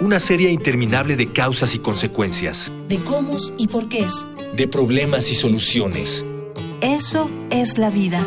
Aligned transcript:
una 0.00 0.20
serie 0.20 0.50
interminable 0.50 1.16
de 1.16 1.32
causas 1.32 1.74
y 1.74 1.78
consecuencias. 1.78 2.70
De 2.88 2.98
cómo 2.98 3.36
y 3.58 3.68
por 3.68 3.88
qué. 3.88 4.06
De 4.54 4.68
problemas 4.68 5.30
y 5.30 5.34
soluciones. 5.34 6.24
Eso 6.80 7.30
es 7.50 7.78
la 7.78 7.90
vida. 7.90 8.26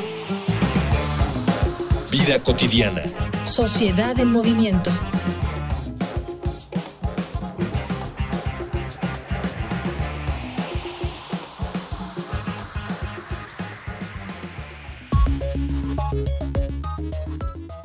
Vida 2.11 2.39
cotidiana. 2.39 3.03
Sociedad 3.43 4.19
en 4.19 4.31
movimiento. 4.31 4.91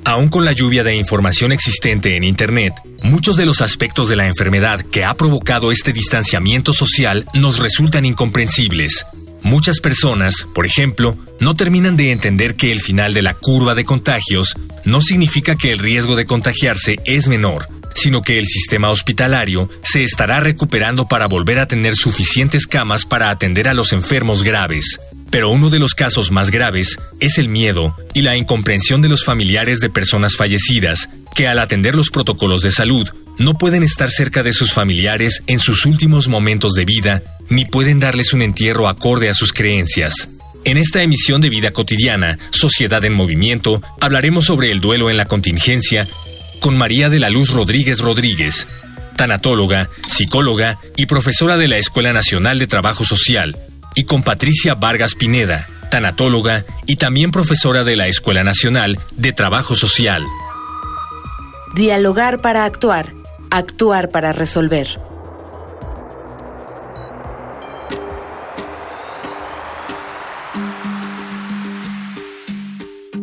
Aún 0.06 0.28
con 0.28 0.44
la 0.44 0.52
lluvia 0.52 0.84
de 0.84 0.94
información 0.94 1.50
existente 1.50 2.16
en 2.16 2.24
Internet, 2.24 2.74
muchos 3.04 3.36
de 3.36 3.46
los 3.46 3.60
aspectos 3.60 4.08
de 4.08 4.16
la 4.16 4.26
enfermedad 4.26 4.80
que 4.80 5.04
ha 5.04 5.14
provocado 5.14 5.70
este 5.70 5.92
distanciamiento 5.92 6.72
social 6.72 7.26
nos 7.34 7.58
resultan 7.58 8.04
incomprensibles. 8.04 9.04
Muchas 9.42 9.78
personas, 9.78 10.46
por 10.54 10.64
ejemplo, 10.64 11.16
no 11.38 11.54
terminan 11.54 11.96
de 11.96 12.12
entender 12.12 12.56
que 12.56 12.72
el 12.72 12.80
final 12.80 13.12
de 13.12 13.20
la 13.22 13.34
curva 13.34 13.74
de 13.74 13.84
contagios 13.84 14.54
no 14.84 15.02
significa 15.02 15.54
que 15.54 15.70
el 15.70 15.78
riesgo 15.78 16.16
de 16.16 16.24
contagiarse 16.24 16.98
es 17.04 17.28
menor, 17.28 17.68
sino 17.94 18.22
que 18.22 18.38
el 18.38 18.46
sistema 18.46 18.88
hospitalario 18.88 19.68
se 19.82 20.02
estará 20.02 20.40
recuperando 20.40 21.06
para 21.06 21.26
volver 21.26 21.58
a 21.58 21.66
tener 21.66 21.94
suficientes 21.94 22.66
camas 22.66 23.04
para 23.04 23.28
atender 23.28 23.68
a 23.68 23.74
los 23.74 23.92
enfermos 23.92 24.42
graves. 24.42 24.98
Pero 25.30 25.50
uno 25.50 25.70
de 25.70 25.78
los 25.78 25.94
casos 25.94 26.30
más 26.30 26.50
graves 26.50 26.96
es 27.20 27.38
el 27.38 27.48
miedo 27.48 27.96
y 28.14 28.22
la 28.22 28.36
incomprensión 28.36 29.02
de 29.02 29.08
los 29.08 29.24
familiares 29.24 29.80
de 29.80 29.90
personas 29.90 30.36
fallecidas, 30.36 31.08
que 31.34 31.48
al 31.48 31.58
atender 31.58 31.94
los 31.94 32.10
protocolos 32.10 32.62
de 32.62 32.70
salud 32.70 33.08
no 33.38 33.54
pueden 33.54 33.82
estar 33.82 34.10
cerca 34.10 34.42
de 34.42 34.52
sus 34.52 34.72
familiares 34.72 35.42
en 35.46 35.58
sus 35.58 35.86
últimos 35.86 36.28
momentos 36.28 36.74
de 36.74 36.84
vida, 36.84 37.22
ni 37.48 37.64
pueden 37.64 37.98
darles 37.98 38.32
un 38.32 38.42
entierro 38.42 38.88
acorde 38.88 39.28
a 39.28 39.34
sus 39.34 39.52
creencias. 39.52 40.28
En 40.64 40.78
esta 40.78 41.02
emisión 41.02 41.40
de 41.40 41.50
Vida 41.50 41.72
Cotidiana, 41.72 42.38
Sociedad 42.50 43.04
en 43.04 43.12
Movimiento, 43.12 43.82
hablaremos 44.00 44.46
sobre 44.46 44.70
el 44.70 44.80
duelo 44.80 45.10
en 45.10 45.16
la 45.16 45.26
contingencia 45.26 46.06
con 46.60 46.78
María 46.78 47.10
de 47.10 47.20
la 47.20 47.28
Luz 47.28 47.50
Rodríguez 47.50 48.00
Rodríguez, 48.00 48.66
tanatóloga, 49.16 49.90
psicóloga 50.08 50.78
y 50.96 51.04
profesora 51.04 51.58
de 51.58 51.68
la 51.68 51.76
Escuela 51.76 52.14
Nacional 52.14 52.58
de 52.58 52.66
Trabajo 52.66 53.04
Social, 53.04 53.56
y 53.94 54.04
con 54.04 54.22
Patricia 54.22 54.74
Vargas 54.74 55.14
Pineda, 55.14 55.66
tanatóloga 55.90 56.64
y 56.86 56.96
también 56.96 57.30
profesora 57.30 57.84
de 57.84 57.96
la 57.96 58.06
Escuela 58.06 58.44
Nacional 58.44 58.98
de 59.12 59.32
Trabajo 59.32 59.74
Social. 59.74 60.24
Dialogar 61.74 62.40
para 62.40 62.64
actuar, 62.64 63.12
actuar 63.50 64.08
para 64.10 64.32
resolver. 64.32 64.88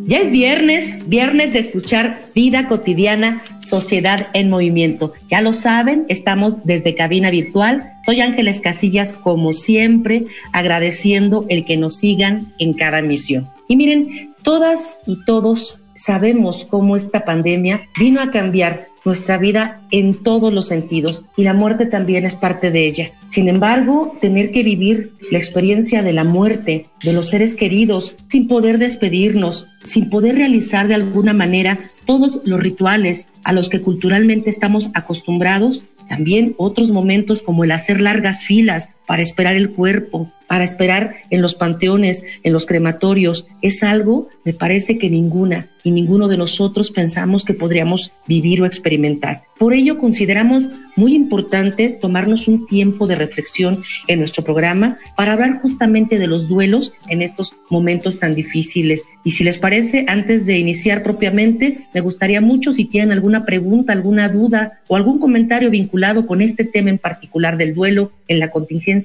Ya 0.04 0.18
es 0.18 0.32
viernes, 0.32 1.08
viernes 1.08 1.52
de 1.52 1.60
escuchar 1.60 2.26
vida 2.34 2.66
cotidiana, 2.66 3.40
sociedad 3.60 4.26
en 4.32 4.50
movimiento. 4.50 5.12
Ya 5.30 5.40
lo 5.40 5.54
saben, 5.54 6.06
estamos 6.08 6.64
desde 6.64 6.96
cabina 6.96 7.30
virtual. 7.30 7.82
Soy 8.04 8.20
Ángeles 8.20 8.60
Casillas, 8.60 9.12
como 9.14 9.54
siempre, 9.54 10.24
agradeciendo 10.52 11.46
el 11.48 11.64
que 11.64 11.76
nos 11.76 11.98
sigan 11.98 12.46
en 12.58 12.72
cada 12.74 13.00
misión. 13.00 13.48
Y 13.68 13.76
miren, 13.76 14.34
todas 14.42 14.98
y 15.06 15.24
todos 15.24 15.81
sabemos 16.02 16.64
cómo 16.64 16.96
esta 16.96 17.24
pandemia 17.24 17.88
vino 17.96 18.20
a 18.20 18.30
cambiar 18.30 18.88
nuestra 19.04 19.38
vida 19.38 19.80
en 19.92 20.14
todos 20.22 20.52
los 20.52 20.66
sentidos 20.66 21.26
y 21.36 21.44
la 21.44 21.54
muerte 21.54 21.86
también 21.86 22.24
es 22.24 22.34
parte 22.34 22.70
de 22.72 22.86
ella. 22.86 23.10
Sin 23.28 23.48
embargo, 23.48 24.16
tener 24.20 24.50
que 24.50 24.64
vivir 24.64 25.12
la 25.30 25.38
experiencia 25.38 26.02
de 26.02 26.12
la 26.12 26.24
muerte 26.24 26.86
de 27.02 27.12
los 27.12 27.30
seres 27.30 27.54
queridos 27.54 28.16
sin 28.28 28.48
poder 28.48 28.78
despedirnos, 28.78 29.68
sin 29.84 30.10
poder 30.10 30.34
realizar 30.34 30.88
de 30.88 30.94
alguna 30.94 31.34
manera 31.34 31.78
todos 32.04 32.40
los 32.44 32.60
rituales 32.60 33.28
a 33.44 33.52
los 33.52 33.68
que 33.68 33.80
culturalmente 33.80 34.50
estamos 34.50 34.90
acostumbrados, 34.94 35.84
también 36.08 36.54
otros 36.58 36.90
momentos 36.90 37.42
como 37.42 37.62
el 37.64 37.70
hacer 37.70 38.00
largas 38.00 38.42
filas 38.42 38.90
para 39.12 39.24
esperar 39.24 39.56
el 39.56 39.72
cuerpo, 39.72 40.32
para 40.46 40.64
esperar 40.64 41.16
en 41.28 41.42
los 41.42 41.54
panteones, 41.54 42.24
en 42.44 42.54
los 42.54 42.64
crematorios, 42.64 43.46
es 43.60 43.82
algo, 43.82 44.28
me 44.42 44.54
parece 44.54 44.96
que 44.96 45.10
ninguna 45.10 45.68
y 45.84 45.90
ninguno 45.90 46.28
de 46.28 46.36
nosotros 46.36 46.90
pensamos 46.90 47.44
que 47.44 47.54
podríamos 47.54 48.12
vivir 48.26 48.62
o 48.62 48.66
experimentar. 48.66 49.42
Por 49.58 49.74
ello, 49.74 49.98
consideramos 49.98 50.70
muy 50.96 51.14
importante 51.14 51.88
tomarnos 51.88 52.48
un 52.48 52.66
tiempo 52.66 53.06
de 53.06 53.14
reflexión 53.14 53.82
en 54.08 54.18
nuestro 54.18 54.44
programa 54.44 54.98
para 55.16 55.32
hablar 55.32 55.60
justamente 55.60 56.18
de 56.18 56.26
los 56.26 56.48
duelos 56.48 56.92
en 57.08 57.22
estos 57.22 57.54
momentos 57.70 58.18
tan 58.18 58.34
difíciles. 58.34 59.04
Y 59.24 59.32
si 59.32 59.44
les 59.44 59.58
parece, 59.58 60.04
antes 60.08 60.46
de 60.46 60.58
iniciar 60.58 61.02
propiamente, 61.02 61.86
me 61.94 62.00
gustaría 62.00 62.40
mucho 62.40 62.72
si 62.72 62.84
tienen 62.84 63.12
alguna 63.12 63.44
pregunta, 63.44 63.92
alguna 63.92 64.28
duda 64.28 64.80
o 64.88 64.96
algún 64.96 65.18
comentario 65.18 65.70
vinculado 65.70 66.26
con 66.26 66.42
este 66.42 66.64
tema 66.64 66.90
en 66.90 66.98
particular 66.98 67.56
del 67.56 67.74
duelo 67.74 68.12
en 68.28 68.38
la 68.38 68.50
contingencia, 68.50 69.01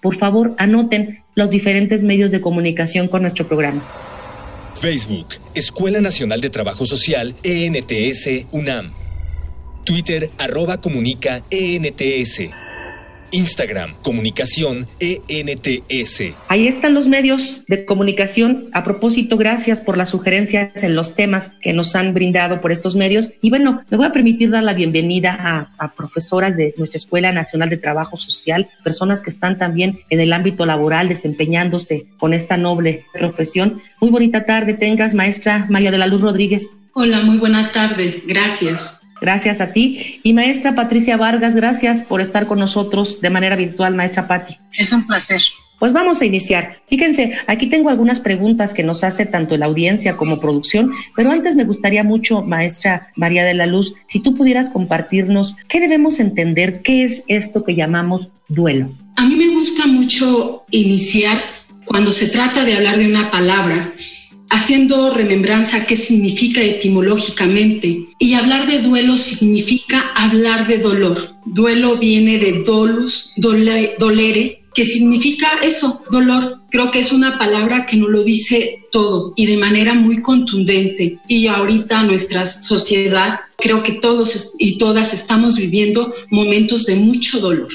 por 0.00 0.16
favor 0.16 0.54
anoten 0.58 1.22
los 1.34 1.50
diferentes 1.50 2.02
medios 2.02 2.30
de 2.30 2.40
comunicación 2.40 3.08
con 3.08 3.22
nuestro 3.22 3.46
programa. 3.46 3.82
Facebook, 4.80 5.28
Escuela 5.54 6.00
Nacional 6.00 6.40
de 6.40 6.50
Trabajo 6.50 6.86
Social, 6.86 7.34
ENTS, 7.42 8.46
UNAM. 8.52 8.92
Twitter, 9.84 10.30
arroba 10.38 10.80
comunica 10.80 11.42
ENTS. 11.50 12.50
Instagram, 13.32 13.94
comunicación 14.02 14.86
ENTS. 15.00 16.34
Ahí 16.48 16.68
están 16.68 16.94
los 16.94 17.08
medios 17.08 17.62
de 17.68 17.84
comunicación. 17.84 18.68
A 18.72 18.84
propósito, 18.84 19.36
gracias 19.36 19.80
por 19.80 19.96
las 19.96 20.10
sugerencias 20.10 20.82
en 20.82 20.94
los 20.94 21.14
temas 21.14 21.50
que 21.60 21.72
nos 21.72 21.94
han 21.96 22.14
brindado 22.14 22.60
por 22.60 22.72
estos 22.72 22.96
medios. 22.96 23.30
Y 23.40 23.50
bueno, 23.50 23.82
me 23.90 23.96
voy 23.96 24.06
a 24.06 24.12
permitir 24.12 24.50
dar 24.50 24.62
la 24.62 24.74
bienvenida 24.74 25.36
a, 25.38 25.72
a 25.78 25.94
profesoras 25.94 26.56
de 26.56 26.74
nuestra 26.76 26.98
Escuela 26.98 27.32
Nacional 27.32 27.70
de 27.70 27.76
Trabajo 27.76 28.16
Social, 28.16 28.68
personas 28.84 29.20
que 29.20 29.30
están 29.30 29.58
también 29.58 29.98
en 30.10 30.20
el 30.20 30.32
ámbito 30.32 30.66
laboral 30.66 31.08
desempeñándose 31.08 32.06
con 32.18 32.34
esta 32.34 32.56
noble 32.56 33.04
profesión. 33.12 33.80
Muy 34.00 34.10
bonita 34.10 34.44
tarde 34.44 34.74
tengas, 34.74 35.14
maestra 35.14 35.66
María 35.68 35.90
de 35.90 35.98
la 35.98 36.06
Luz 36.06 36.20
Rodríguez. 36.20 36.70
Hola, 36.92 37.22
muy 37.22 37.38
buena 37.38 37.72
tarde. 37.72 38.22
Gracias. 38.26 39.00
Gracias 39.26 39.60
a 39.60 39.72
ti. 39.72 40.20
Y 40.22 40.34
maestra 40.34 40.76
Patricia 40.76 41.16
Vargas, 41.16 41.56
gracias 41.56 42.02
por 42.02 42.20
estar 42.20 42.46
con 42.46 42.60
nosotros 42.60 43.20
de 43.20 43.28
manera 43.28 43.56
virtual, 43.56 43.92
maestra 43.92 44.28
Patti. 44.28 44.56
Es 44.72 44.92
un 44.92 45.04
placer. 45.04 45.42
Pues 45.80 45.92
vamos 45.92 46.20
a 46.20 46.26
iniciar. 46.26 46.76
Fíjense, 46.88 47.32
aquí 47.48 47.66
tengo 47.66 47.90
algunas 47.90 48.20
preguntas 48.20 48.72
que 48.72 48.84
nos 48.84 49.02
hace 49.02 49.26
tanto 49.26 49.56
la 49.56 49.66
audiencia 49.66 50.16
como 50.16 50.38
producción, 50.38 50.92
pero 51.16 51.32
antes 51.32 51.56
me 51.56 51.64
gustaría 51.64 52.04
mucho, 52.04 52.42
maestra 52.42 53.08
María 53.16 53.44
de 53.44 53.54
la 53.54 53.66
Luz, 53.66 53.96
si 54.06 54.20
tú 54.20 54.36
pudieras 54.36 54.70
compartirnos 54.70 55.56
qué 55.66 55.80
debemos 55.80 56.20
entender, 56.20 56.82
qué 56.82 57.02
es 57.02 57.24
esto 57.26 57.64
que 57.64 57.74
llamamos 57.74 58.28
duelo. 58.46 58.92
A 59.16 59.26
mí 59.26 59.34
me 59.34 59.48
gusta 59.48 59.88
mucho 59.88 60.62
iniciar 60.70 61.38
cuando 61.84 62.12
se 62.12 62.28
trata 62.28 62.62
de 62.62 62.74
hablar 62.74 62.96
de 62.96 63.08
una 63.08 63.32
palabra 63.32 63.92
haciendo 64.50 65.10
remembranza 65.10 65.86
qué 65.86 65.96
significa 65.96 66.60
etimológicamente. 66.60 68.08
Y 68.18 68.34
hablar 68.34 68.66
de 68.66 68.80
duelo 68.80 69.16
significa 69.16 70.12
hablar 70.14 70.66
de 70.66 70.78
dolor. 70.78 71.30
Duelo 71.44 71.96
viene 71.98 72.38
de 72.38 72.62
dolus, 72.62 73.32
dolere, 73.36 74.62
que 74.74 74.84
significa 74.84 75.48
eso, 75.62 76.02
dolor. 76.10 76.60
Creo 76.70 76.90
que 76.90 76.98
es 76.98 77.12
una 77.12 77.38
palabra 77.38 77.86
que 77.86 77.96
nos 77.96 78.10
lo 78.10 78.22
dice 78.22 78.80
todo 78.92 79.32
y 79.36 79.46
de 79.46 79.56
manera 79.56 79.94
muy 79.94 80.20
contundente. 80.20 81.18
Y 81.28 81.46
ahorita 81.46 82.02
nuestra 82.02 82.44
sociedad, 82.44 83.40
creo 83.58 83.82
que 83.82 83.92
todos 83.92 84.54
y 84.58 84.76
todas 84.76 85.14
estamos 85.14 85.56
viviendo 85.56 86.12
momentos 86.30 86.84
de 86.84 86.96
mucho 86.96 87.40
dolor. 87.40 87.68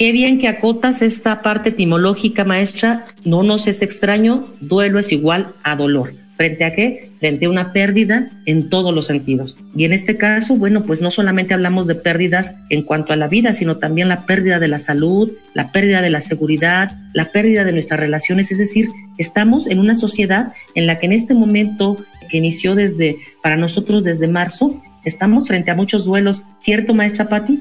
Qué 0.00 0.12
bien 0.12 0.38
que 0.38 0.48
acotas 0.48 1.02
esta 1.02 1.42
parte 1.42 1.68
etimológica, 1.68 2.46
maestra. 2.46 3.04
No 3.22 3.42
nos 3.42 3.66
es 3.66 3.82
extraño, 3.82 4.46
duelo 4.62 4.98
es 4.98 5.12
igual 5.12 5.48
a 5.62 5.76
dolor. 5.76 6.14
frente 6.38 6.64
a 6.64 6.74
qué? 6.74 7.10
Frente 7.20 7.44
a 7.44 7.50
una 7.50 7.74
pérdida 7.74 8.30
en 8.46 8.70
todos 8.70 8.94
los 8.94 9.08
sentidos. 9.08 9.58
Y 9.76 9.84
en 9.84 9.92
este 9.92 10.16
caso, 10.16 10.56
bueno, 10.56 10.84
pues 10.84 11.02
no 11.02 11.10
solamente 11.10 11.52
hablamos 11.52 11.86
de 11.86 11.96
pérdidas 11.96 12.54
en 12.70 12.82
cuanto 12.82 13.12
a 13.12 13.16
la 13.16 13.28
vida, 13.28 13.52
sino 13.52 13.76
también 13.76 14.08
la 14.08 14.24
pérdida 14.24 14.58
de 14.58 14.68
la 14.68 14.78
salud, 14.78 15.32
la 15.52 15.70
pérdida 15.70 16.00
de 16.00 16.08
la 16.08 16.22
seguridad, 16.22 16.92
la 17.12 17.30
pérdida 17.30 17.64
de 17.64 17.72
nuestras 17.72 18.00
relaciones. 18.00 18.50
Es 18.50 18.56
decir, 18.56 18.88
estamos 19.18 19.66
en 19.66 19.80
una 19.80 19.94
sociedad 19.96 20.54
en 20.74 20.86
la 20.86 20.98
que 20.98 21.04
en 21.04 21.12
este 21.12 21.34
momento 21.34 21.98
que 22.30 22.38
inició 22.38 22.74
desde, 22.74 23.18
para 23.42 23.58
nosotros 23.58 24.02
desde 24.02 24.28
marzo, 24.28 24.80
estamos 25.04 25.46
frente 25.46 25.70
a 25.70 25.74
muchos 25.74 26.06
duelos. 26.06 26.46
¿Cierto, 26.58 26.94
maestra 26.94 27.28
Patti? 27.28 27.60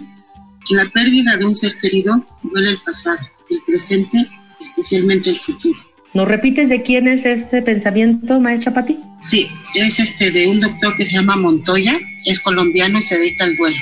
La 0.70 0.88
pérdida 0.90 1.36
de 1.36 1.46
un 1.46 1.56
ser 1.56 1.76
querido 1.78 2.24
duele 2.44 2.70
el 2.72 2.82
pasado, 2.82 3.18
el 3.50 3.58
presente, 3.66 4.28
especialmente 4.60 5.32
el 5.32 5.38
futuro. 5.38 5.80
¿Nos 6.14 6.28
repites 6.28 6.70
de 6.70 6.84
quién 6.84 7.08
es 7.08 7.26
este 7.26 7.62
pensamiento, 7.64 8.40
maestra 8.40 8.74
Pati? 8.74 9.00
Sí, 9.22 9.48
es 9.76 10.00
este 10.00 10.30
de 10.30 10.48
un 10.48 10.60
doctor 10.60 10.96
que 10.96 11.06
se 11.06 11.14
llama 11.14 11.36
Montoya, 11.36 11.98
es 12.26 12.40
colombiano 12.40 13.00
y 13.00 13.02
se 13.02 13.18
dedica 13.18 13.46
al 13.46 13.56
duelo. 13.56 13.78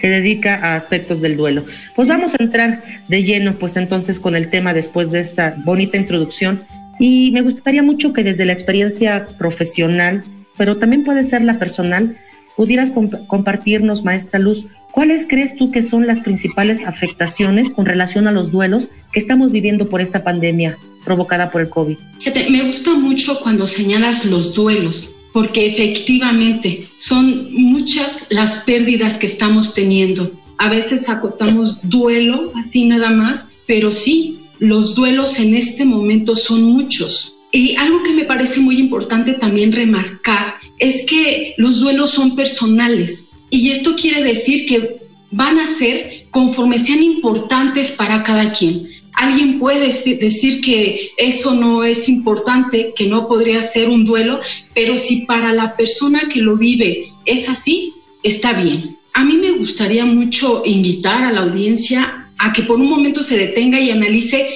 Se 0.00 0.08
dedica 0.08 0.54
a 0.54 0.76
aspectos 0.76 1.20
del 1.22 1.36
duelo. 1.36 1.64
Pues 1.96 2.06
vamos 2.06 2.34
a 2.34 2.42
entrar 2.42 2.82
de 3.08 3.22
lleno, 3.24 3.54
pues 3.54 3.76
entonces 3.76 4.20
con 4.20 4.36
el 4.36 4.48
tema 4.48 4.74
después 4.74 5.10
de 5.10 5.20
esta 5.20 5.56
bonita 5.64 5.96
introducción. 5.96 6.62
Y 7.00 7.32
me 7.32 7.42
gustaría 7.42 7.82
mucho 7.82 8.12
que 8.12 8.22
desde 8.22 8.44
la 8.44 8.52
experiencia 8.52 9.26
profesional, 9.38 10.24
pero 10.56 10.76
también 10.76 11.02
puede 11.02 11.24
ser 11.24 11.42
la 11.42 11.58
personal, 11.58 12.16
pudieras 12.58 12.90
compartirnos, 13.28 14.02
maestra 14.02 14.40
Luz, 14.40 14.66
¿Cuáles 14.90 15.28
crees 15.28 15.54
tú 15.54 15.70
que 15.70 15.84
son 15.84 16.08
las 16.08 16.22
principales 16.22 16.80
afectaciones 16.84 17.70
con 17.70 17.86
relación 17.86 18.26
a 18.26 18.32
los 18.32 18.50
duelos 18.50 18.88
que 19.12 19.20
estamos 19.20 19.52
viviendo 19.52 19.88
por 19.88 20.00
esta 20.00 20.24
pandemia 20.24 20.76
provocada 21.04 21.50
por 21.50 21.60
el 21.60 21.68
COVID? 21.68 21.96
me 22.50 22.62
gusta 22.64 22.94
mucho 22.94 23.38
cuando 23.40 23.68
señalas 23.68 24.24
los 24.24 24.54
duelos, 24.54 25.14
porque 25.32 25.66
efectivamente 25.66 26.88
son 26.96 27.52
muchas 27.52 28.26
las 28.30 28.64
pérdidas 28.64 29.18
que 29.18 29.26
estamos 29.26 29.72
teniendo. 29.72 30.32
A 30.56 30.68
veces 30.68 31.08
acotamos 31.08 31.88
duelo, 31.88 32.50
así 32.56 32.84
nada 32.84 33.10
más, 33.10 33.50
pero 33.68 33.92
sí, 33.92 34.40
los 34.58 34.96
duelos 34.96 35.38
en 35.38 35.54
este 35.54 35.84
momento 35.84 36.34
son 36.34 36.64
muchos. 36.64 37.37
Y 37.50 37.76
algo 37.76 38.02
que 38.02 38.12
me 38.12 38.24
parece 38.24 38.60
muy 38.60 38.78
importante 38.78 39.34
también 39.34 39.72
remarcar 39.72 40.54
es 40.78 41.06
que 41.06 41.54
los 41.56 41.80
duelos 41.80 42.10
son 42.10 42.36
personales 42.36 43.30
y 43.50 43.70
esto 43.70 43.96
quiere 43.96 44.22
decir 44.22 44.66
que 44.66 44.98
van 45.30 45.58
a 45.58 45.66
ser 45.66 46.26
conforme 46.30 46.78
sean 46.78 47.02
importantes 47.02 47.90
para 47.90 48.22
cada 48.22 48.52
quien. 48.52 48.88
Alguien 49.14 49.58
puede 49.58 49.86
decir 49.86 50.60
que 50.60 51.10
eso 51.16 51.54
no 51.54 51.82
es 51.82 52.08
importante, 52.08 52.92
que 52.94 53.06
no 53.06 53.26
podría 53.26 53.62
ser 53.62 53.88
un 53.88 54.04
duelo, 54.04 54.40
pero 54.74 54.96
si 54.96 55.26
para 55.26 55.52
la 55.52 55.76
persona 55.76 56.28
que 56.32 56.40
lo 56.40 56.56
vive 56.56 57.08
es 57.24 57.48
así, 57.48 57.94
está 58.22 58.52
bien. 58.52 58.96
A 59.14 59.24
mí 59.24 59.36
me 59.36 59.52
gustaría 59.52 60.04
mucho 60.04 60.62
invitar 60.64 61.24
a 61.24 61.32
la 61.32 61.40
audiencia 61.40 62.28
a 62.38 62.52
que 62.52 62.62
por 62.62 62.76
un 62.76 62.88
momento 62.88 63.22
se 63.22 63.36
detenga 63.36 63.80
y 63.80 63.90
analice 63.90 64.46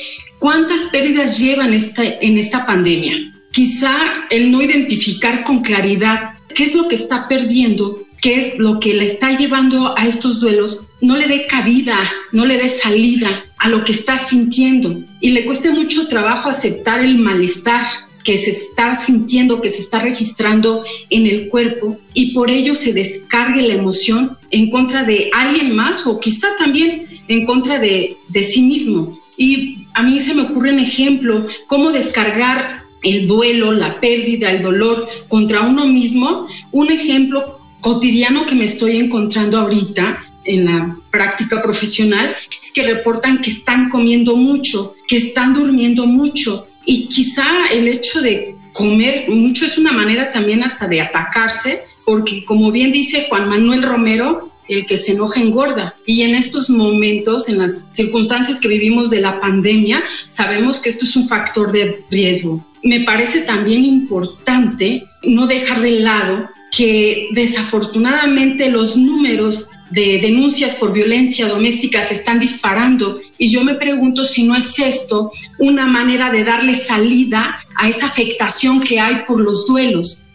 cuántas 0.42 0.86
pérdidas 0.86 1.38
llevan 1.38 1.72
esta, 1.72 2.02
en 2.04 2.36
esta 2.36 2.66
pandemia. 2.66 3.32
Quizá 3.52 3.94
el 4.28 4.50
no 4.50 4.60
identificar 4.60 5.44
con 5.44 5.60
claridad 5.60 6.34
qué 6.52 6.64
es 6.64 6.74
lo 6.74 6.88
que 6.88 6.96
está 6.96 7.28
perdiendo 7.28 8.02
qué 8.22 8.38
es 8.38 8.58
lo 8.58 8.78
que 8.78 8.94
le 8.94 9.06
está 9.06 9.36
llevando 9.36 9.98
a 9.98 10.06
estos 10.06 10.40
duelos, 10.40 10.86
no 11.00 11.16
le 11.16 11.26
dé 11.26 11.46
cabida, 11.48 11.98
no 12.30 12.46
le 12.46 12.56
dé 12.56 12.68
salida 12.68 13.44
a 13.58 13.68
lo 13.68 13.82
que 13.82 13.90
está 13.90 14.16
sintiendo 14.16 15.02
y 15.20 15.30
le 15.30 15.44
cueste 15.44 15.70
mucho 15.70 16.06
trabajo 16.06 16.48
aceptar 16.48 17.00
el 17.00 17.18
malestar 17.18 17.84
que 18.22 18.38
se 18.38 18.50
está 18.50 18.96
sintiendo, 18.96 19.60
que 19.60 19.70
se 19.70 19.80
está 19.80 19.98
registrando 19.98 20.84
en 21.10 21.26
el 21.26 21.48
cuerpo 21.48 21.98
y 22.14 22.32
por 22.32 22.48
ello 22.48 22.76
se 22.76 22.92
descargue 22.92 23.62
la 23.62 23.74
emoción 23.74 24.38
en 24.52 24.70
contra 24.70 25.02
de 25.02 25.28
alguien 25.34 25.74
más 25.74 26.06
o 26.06 26.20
quizá 26.20 26.46
también 26.56 27.08
en 27.26 27.44
contra 27.44 27.80
de, 27.80 28.16
de 28.28 28.42
sí 28.44 28.62
mismo. 28.62 29.21
Y 29.36 29.86
a 29.94 30.02
mí 30.02 30.20
se 30.20 30.34
me 30.34 30.42
ocurre 30.42 30.72
un 30.72 30.78
ejemplo, 30.78 31.46
cómo 31.66 31.92
descargar 31.92 32.82
el 33.02 33.26
duelo, 33.26 33.72
la 33.72 34.00
pérdida, 34.00 34.50
el 34.50 34.62
dolor 34.62 35.08
contra 35.28 35.62
uno 35.62 35.86
mismo. 35.86 36.46
Un 36.70 36.90
ejemplo 36.90 37.42
cotidiano 37.80 38.46
que 38.46 38.54
me 38.54 38.64
estoy 38.64 38.96
encontrando 38.96 39.58
ahorita 39.58 40.22
en 40.44 40.64
la 40.64 40.96
práctica 41.10 41.62
profesional 41.62 42.34
es 42.60 42.72
que 42.72 42.82
reportan 42.82 43.40
que 43.40 43.50
están 43.50 43.88
comiendo 43.88 44.36
mucho, 44.36 44.94
que 45.06 45.16
están 45.16 45.54
durmiendo 45.54 46.06
mucho 46.06 46.66
y 46.84 47.06
quizá 47.08 47.66
el 47.72 47.88
hecho 47.88 48.20
de 48.20 48.56
comer 48.72 49.28
mucho 49.28 49.66
es 49.66 49.78
una 49.78 49.92
manera 49.92 50.32
también 50.32 50.62
hasta 50.62 50.88
de 50.88 51.00
atacarse, 51.00 51.82
porque 52.04 52.44
como 52.44 52.72
bien 52.72 52.90
dice 52.90 53.26
Juan 53.28 53.48
Manuel 53.48 53.82
Romero, 53.82 54.51
el 54.72 54.86
que 54.86 54.96
se 54.96 55.12
enoja 55.12 55.40
engorda. 55.40 55.94
Y 56.06 56.22
en 56.22 56.34
estos 56.34 56.70
momentos, 56.70 57.48
en 57.48 57.58
las 57.58 57.86
circunstancias 57.92 58.58
que 58.58 58.68
vivimos 58.68 59.10
de 59.10 59.20
la 59.20 59.40
pandemia, 59.40 60.02
sabemos 60.28 60.80
que 60.80 60.88
esto 60.88 61.04
es 61.04 61.16
un 61.16 61.28
factor 61.28 61.72
de 61.72 61.98
riesgo. 62.10 62.64
Me 62.82 63.00
parece 63.00 63.40
también 63.40 63.84
importante 63.84 65.04
no 65.22 65.46
dejar 65.46 65.80
de 65.82 66.00
lado 66.00 66.48
que 66.76 67.28
desafortunadamente 67.32 68.70
los 68.70 68.96
números 68.96 69.68
de 69.90 70.18
denuncias 70.22 70.74
por 70.76 70.92
violencia 70.92 71.46
doméstica 71.46 72.02
se 72.02 72.14
están 72.14 72.38
disparando 72.40 73.20
y 73.36 73.50
yo 73.50 73.62
me 73.62 73.74
pregunto 73.74 74.24
si 74.24 74.44
no 74.44 74.56
es 74.56 74.78
esto 74.78 75.30
una 75.58 75.86
manera 75.86 76.30
de 76.30 76.44
darle 76.44 76.74
salida 76.74 77.58
a 77.76 77.88
esa 77.88 78.06
afectación 78.06 78.80
que 78.80 78.98
hay 78.98 79.16
por 79.26 79.38
los 79.38 79.66
duelos. 79.66 80.28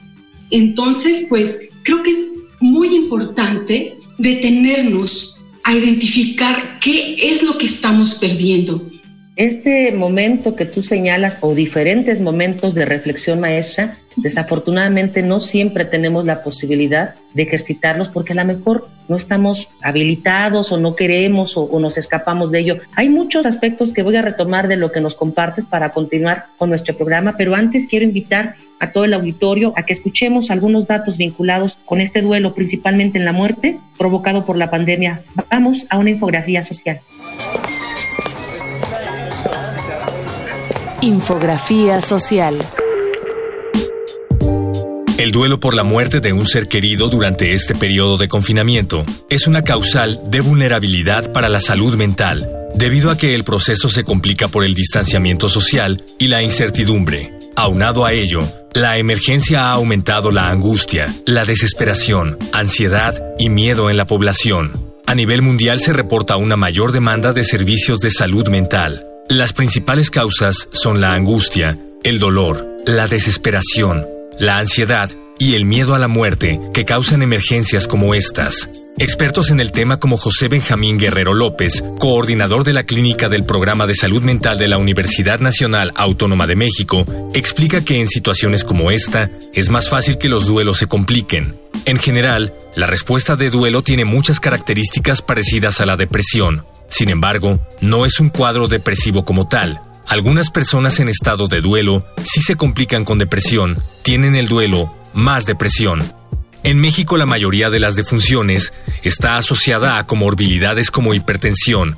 Entonces, 0.52 1.26
pues 1.28 1.70
creo 1.84 2.04
que 2.04 2.12
es 2.12 2.30
muy 2.60 2.96
importante 2.96 3.97
detenernos 4.18 5.40
a 5.64 5.76
identificar 5.76 6.80
qué 6.80 7.32
es 7.32 7.44
lo 7.44 7.58
que 7.58 7.66
estamos 7.66 8.16
perdiendo. 8.16 8.82
Este 9.36 9.92
momento 9.92 10.56
que 10.56 10.66
tú 10.66 10.82
señalas 10.82 11.38
o 11.42 11.54
diferentes 11.54 12.22
momentos 12.22 12.74
de 12.74 12.86
reflexión 12.86 13.40
maestra, 13.40 13.96
desafortunadamente 14.16 15.22
no 15.22 15.40
siempre 15.40 15.86
tenemos 15.86 16.26
la 16.26 16.42
posibilidad 16.42 17.14
de 17.36 17.44
ejercitarlos 17.44 18.08
porque 18.10 18.34
a 18.34 18.38
lo 18.38 18.46
mejor 18.46 18.88
no 19.08 19.16
estamos 19.16 19.68
habilitados 19.84 20.72
o 20.72 20.78
no 20.78 20.96
queremos 20.96 21.56
o, 21.56 21.64
o, 21.66 21.80
nos 21.80 22.00
escapamos 22.00 22.52
de 22.52 22.62
ello. 22.62 22.80
Hay 22.96 23.10
muchos 23.10 23.46
aspectos 23.46 23.94
que 23.94 24.02
voy 24.02 24.16
a 24.16 24.24
retomar 24.24 24.68
de 24.68 24.78
lo 24.78 24.92
que 24.92 25.02
nos 25.02 25.14
compartes 25.14 25.66
para 25.66 25.92
continuar 25.92 26.48
con 26.58 26.70
nuestro 26.70 26.98
programa, 26.98 27.36
pero 27.38 27.54
antes 27.54 27.86
quiero 27.86 28.06
invitar 28.06 28.56
a 28.80 28.92
todo 28.92 29.06
el 29.06 29.14
auditorio 29.14 29.74
a 29.76 29.84
que 29.84 29.94
escuchemos 29.94 30.52
algunos 30.52 30.88
datos 30.88 31.18
vinculados 31.18 31.78
con 31.86 32.02
este 32.02 32.22
duelo, 32.22 32.54
principalmente 32.54 33.18
en 33.18 33.26
la 33.26 33.34
muerte 33.34 33.80
provocado 33.98 34.46
por 34.46 34.58
la 34.58 34.70
pandemia. 34.70 35.22
Vamos 35.50 35.88
a 35.90 35.98
una 35.98 36.10
infografía 36.10 36.64
social. 36.64 37.02
Infografía 41.02 42.02
social. 42.02 42.58
El 45.18 45.32
duelo 45.32 45.60
por 45.60 45.74
la 45.74 45.84
muerte 45.84 46.20
de 46.20 46.32
un 46.32 46.46
ser 46.46 46.68
querido 46.68 47.10
durante 47.10 47.54
este 47.54 47.74
periodo 47.74 48.18
de 48.18 48.28
confinamiento 48.28 49.04
es 49.30 49.48
una 49.48 49.64
causal 49.64 50.22
de 50.30 50.42
vulnerabilidad 50.42 51.32
para 51.34 51.50
la 51.50 51.60
salud 51.60 51.96
mental, 51.96 52.48
debido 52.76 53.10
a 53.10 53.18
que 53.18 53.34
el 53.34 53.44
proceso 53.44 53.90
se 53.90 54.04
complica 54.04 54.48
por 54.48 54.64
el 54.64 54.76
distanciamiento 54.76 55.50
social 55.50 56.04
y 56.20 56.28
la 56.28 56.44
incertidumbre. 56.44 57.37
Aunado 57.60 58.06
a 58.06 58.12
ello, 58.14 58.40
la 58.76 59.00
emergencia 59.00 59.62
ha 59.62 59.72
aumentado 59.72 60.32
la 60.32 60.48
angustia, 60.48 61.08
la 61.26 61.44
desesperación, 61.44 62.38
ansiedad 62.54 63.16
y 63.40 63.50
miedo 63.50 63.90
en 63.90 63.98
la 63.98 64.06
población. 64.06 64.72
A 65.08 65.16
nivel 65.16 65.42
mundial 65.42 65.80
se 65.80 65.92
reporta 65.92 66.38
una 66.38 66.56
mayor 66.56 66.92
demanda 66.92 67.34
de 67.34 67.44
servicios 67.44 67.98
de 67.98 68.12
salud 68.12 68.48
mental, 68.48 69.08
las 69.28 69.54
principales 69.54 70.12
causas 70.12 70.70
son 70.72 71.02
la 71.02 71.14
angustia, 71.14 71.76
el 72.04 72.20
dolor, 72.20 72.64
la 72.86 73.08
desesperación, 73.08 74.06
la 74.40 74.60
ansiedad 74.60 75.10
y 75.40 75.56
el 75.56 75.66
miedo 75.66 75.96
a 75.96 76.00
la 76.00 76.08
muerte 76.08 76.60
que 76.74 76.86
causan 76.86 77.22
emergencias 77.22 77.88
como 77.88 78.14
estas. 78.14 78.70
Expertos 79.00 79.52
en 79.52 79.60
el 79.60 79.72
tema 79.72 80.00
como 80.00 80.18
José 80.18 80.48
Benjamín 80.48 80.98
Guerrero 80.98 81.36
López, 81.36 81.84
coordinador 82.00 82.64
de 82.64 82.74
la 82.74 82.84
Clínica 82.84 83.30
del 83.30 83.46
Programa 83.46 83.86
de 83.86 83.94
Salud 83.94 84.24
Mental 84.24 84.58
de 84.58 84.68
la 84.68 84.80
Universidad 84.80 85.40
Nacional 85.40 85.92
Autónoma 85.96 86.48
de 86.48 86.56
México, 86.56 87.06
explica 87.34 87.86
que 87.86 88.00
en 88.00 88.08
situaciones 88.08 88.64
como 88.64 88.90
esta 88.90 89.30
es 89.54 89.70
más 89.70 89.90
fácil 89.90 90.18
que 90.18 90.30
los 90.30 90.48
duelos 90.48 90.78
se 90.78 90.88
compliquen. 90.88 91.56
En 91.86 92.00
general, 92.00 92.54
la 92.76 92.88
respuesta 92.88 93.36
de 93.36 93.52
duelo 93.52 93.84
tiene 93.84 94.04
muchas 94.04 94.40
características 94.40 95.22
parecidas 95.22 95.80
a 95.80 95.86
la 95.86 95.96
depresión, 95.96 96.64
sin 96.90 97.10
embargo, 97.10 97.60
no 97.82 98.06
es 98.06 98.20
un 98.20 98.30
cuadro 98.30 98.68
depresivo 98.68 99.26
como 99.26 99.48
tal. 99.48 99.82
Algunas 100.08 100.52
personas 100.52 101.02
en 101.02 101.10
estado 101.10 101.50
de 101.50 101.60
duelo, 101.60 102.06
si 102.24 102.42
se 102.42 102.56
complican 102.56 103.04
con 103.04 103.18
depresión, 103.18 103.78
tienen 104.04 104.36
el 104.36 104.48
duelo 104.48 104.96
más 105.14 105.46
depresión. 105.46 106.14
En 106.64 106.80
México 106.80 107.18
la 107.18 107.26
mayoría 107.26 107.70
de 107.70 107.82
las 107.82 107.98
defunciones 107.98 108.72
está 109.04 109.36
asociada 109.36 109.98
a 109.98 110.08
comorbilidades 110.08 110.92
como 110.92 111.14
hipertensión, 111.14 111.98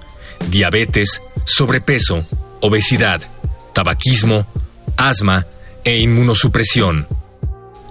diabetes, 0.49 1.21
sobrepeso, 1.45 2.25
obesidad, 2.61 3.21
tabaquismo, 3.73 4.47
asma 4.97 5.45
e 5.83 5.99
inmunosupresión. 5.99 7.07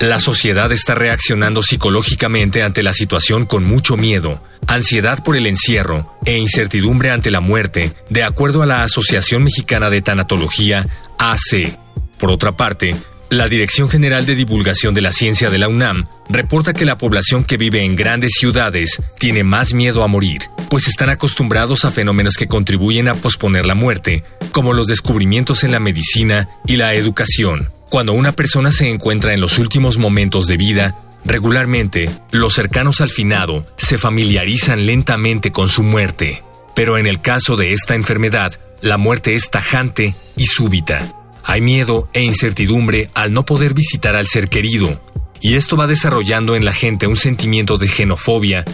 La 0.00 0.20
sociedad 0.20 0.70
está 0.70 0.94
reaccionando 0.94 1.60
psicológicamente 1.60 2.62
ante 2.62 2.84
la 2.84 2.92
situación 2.92 3.46
con 3.46 3.64
mucho 3.64 3.96
miedo, 3.96 4.40
ansiedad 4.68 5.24
por 5.24 5.36
el 5.36 5.48
encierro 5.48 6.14
e 6.24 6.38
incertidumbre 6.38 7.10
ante 7.10 7.32
la 7.32 7.40
muerte, 7.40 7.92
de 8.08 8.22
acuerdo 8.22 8.62
a 8.62 8.66
la 8.66 8.84
Asociación 8.84 9.42
Mexicana 9.42 9.90
de 9.90 10.00
Tanatología, 10.00 10.86
AC. 11.18 11.76
Por 12.16 12.30
otra 12.30 12.56
parte, 12.56 12.90
la 13.28 13.48
Dirección 13.48 13.90
General 13.90 14.24
de 14.24 14.36
Divulgación 14.36 14.94
de 14.94 15.00
la 15.00 15.10
Ciencia 15.10 15.50
de 15.50 15.58
la 15.58 15.68
UNAM 15.68 16.06
reporta 16.28 16.74
que 16.74 16.84
la 16.84 16.96
población 16.96 17.42
que 17.42 17.56
vive 17.56 17.84
en 17.84 17.96
grandes 17.96 18.34
ciudades 18.38 19.02
tiene 19.18 19.42
más 19.42 19.74
miedo 19.74 20.04
a 20.04 20.06
morir, 20.06 20.42
pues 20.70 20.86
están 20.86 21.10
acostumbrados 21.10 21.84
a 21.84 21.90
fenómenos 21.90 22.36
que 22.36 22.46
contribuyen 22.46 23.08
a 23.08 23.14
posponer 23.14 23.66
la 23.66 23.74
muerte, 23.74 24.22
como 24.52 24.74
los 24.74 24.86
descubrimientos 24.86 25.64
en 25.64 25.72
la 25.72 25.80
medicina 25.80 26.48
y 26.66 26.76
la 26.76 26.94
educación. 26.94 27.77
Cuando 27.88 28.12
una 28.12 28.32
persona 28.32 28.70
se 28.70 28.88
encuentra 28.88 29.32
en 29.32 29.40
los 29.40 29.58
últimos 29.58 29.96
momentos 29.96 30.46
de 30.46 30.58
vida, 30.58 30.94
regularmente 31.24 32.10
los 32.30 32.52
cercanos 32.52 33.00
al 33.00 33.08
finado 33.08 33.64
se 33.78 33.96
familiarizan 33.96 34.84
lentamente 34.84 35.50
con 35.50 35.68
su 35.68 35.82
muerte. 35.82 36.42
Pero 36.74 36.98
en 36.98 37.06
el 37.06 37.22
caso 37.22 37.56
de 37.56 37.72
esta 37.72 37.94
enfermedad, 37.94 38.52
la 38.82 38.98
muerte 38.98 39.34
es 39.34 39.50
tajante 39.50 40.14
y 40.36 40.46
súbita. 40.46 41.14
Hay 41.42 41.62
miedo 41.62 42.10
e 42.12 42.22
incertidumbre 42.22 43.08
al 43.14 43.32
no 43.32 43.46
poder 43.46 43.72
visitar 43.72 44.16
al 44.16 44.26
ser 44.26 44.50
querido, 44.50 45.00
y 45.40 45.54
esto 45.54 45.76
va 45.78 45.86
desarrollando 45.86 46.56
en 46.56 46.66
la 46.66 46.74
gente 46.74 47.06
un 47.06 47.16
sentimiento 47.16 47.78
de 47.78 47.88
xenofobia 47.88 48.66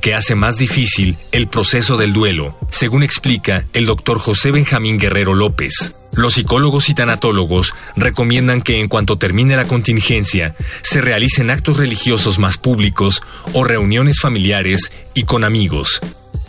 que 0.00 0.14
hace 0.14 0.34
más 0.34 0.56
difícil 0.56 1.16
el 1.32 1.48
proceso 1.48 1.98
del 1.98 2.14
duelo, 2.14 2.58
según 2.70 3.02
explica 3.02 3.66
el 3.74 3.84
doctor 3.84 4.18
José 4.18 4.50
Benjamín 4.52 4.98
Guerrero 4.98 5.34
López. 5.34 5.94
Los 6.14 6.34
psicólogos 6.34 6.88
y 6.88 6.94
tanatólogos 6.94 7.74
recomiendan 7.96 8.62
que 8.62 8.80
en 8.80 8.88
cuanto 8.88 9.18
termine 9.18 9.56
la 9.56 9.66
contingencia, 9.66 10.54
se 10.82 11.00
realicen 11.00 11.50
actos 11.50 11.76
religiosos 11.76 12.38
más 12.38 12.56
públicos 12.56 13.22
o 13.52 13.64
reuniones 13.64 14.20
familiares 14.20 14.92
y 15.14 15.24
con 15.24 15.44
amigos. 15.44 16.00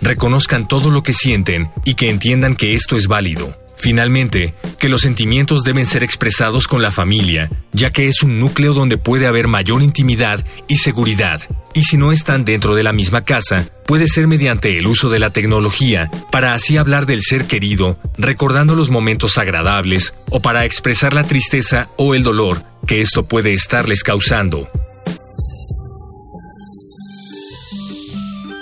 Reconozcan 0.02 0.68
todo 0.68 0.92
lo 0.92 1.04
que 1.04 1.14
sienten 1.14 1.72
y 1.84 1.96
que 1.96 2.10
entiendan 2.10 2.56
que 2.56 2.74
esto 2.74 2.96
es 2.96 3.08
válido. 3.08 3.65
Finalmente, 3.86 4.56
que 4.80 4.90
los 4.90 5.02
sentimientos 5.02 5.64
deben 5.64 5.86
ser 5.86 6.02
expresados 6.02 6.68
con 6.68 6.82
la 6.82 6.92
familia, 6.92 7.52
ya 7.72 7.92
que 7.92 8.08
es 8.08 8.24
un 8.24 8.40
núcleo 8.40 8.74
donde 8.74 8.98
puede 8.98 9.28
haber 9.28 9.48
mayor 9.48 9.84
intimidad 9.84 10.44
y 10.68 10.78
seguridad. 10.78 11.44
Y 11.76 11.84
si 11.84 11.96
no 11.96 12.12
están 12.12 12.46
dentro 12.46 12.74
de 12.74 12.82
la 12.82 12.94
misma 12.94 13.26
casa, 13.26 13.70
puede 13.86 14.08
ser 14.08 14.26
mediante 14.26 14.76
el 14.80 14.88
uso 14.88 15.10
de 15.10 15.20
la 15.20 15.30
tecnología, 15.30 16.10
para 16.32 16.56
así 16.56 16.78
hablar 16.78 17.06
del 17.06 17.22
ser 17.22 17.46
querido, 17.46 18.00
recordando 18.18 18.74
los 18.74 18.90
momentos 18.90 19.38
agradables, 19.38 20.16
o 20.32 20.42
para 20.42 20.66
expresar 20.66 21.14
la 21.14 21.26
tristeza 21.26 21.88
o 21.96 22.16
el 22.16 22.24
dolor 22.24 22.64
que 22.88 23.02
esto 23.02 23.28
puede 23.28 23.54
estarles 23.54 24.02
causando. 24.02 24.68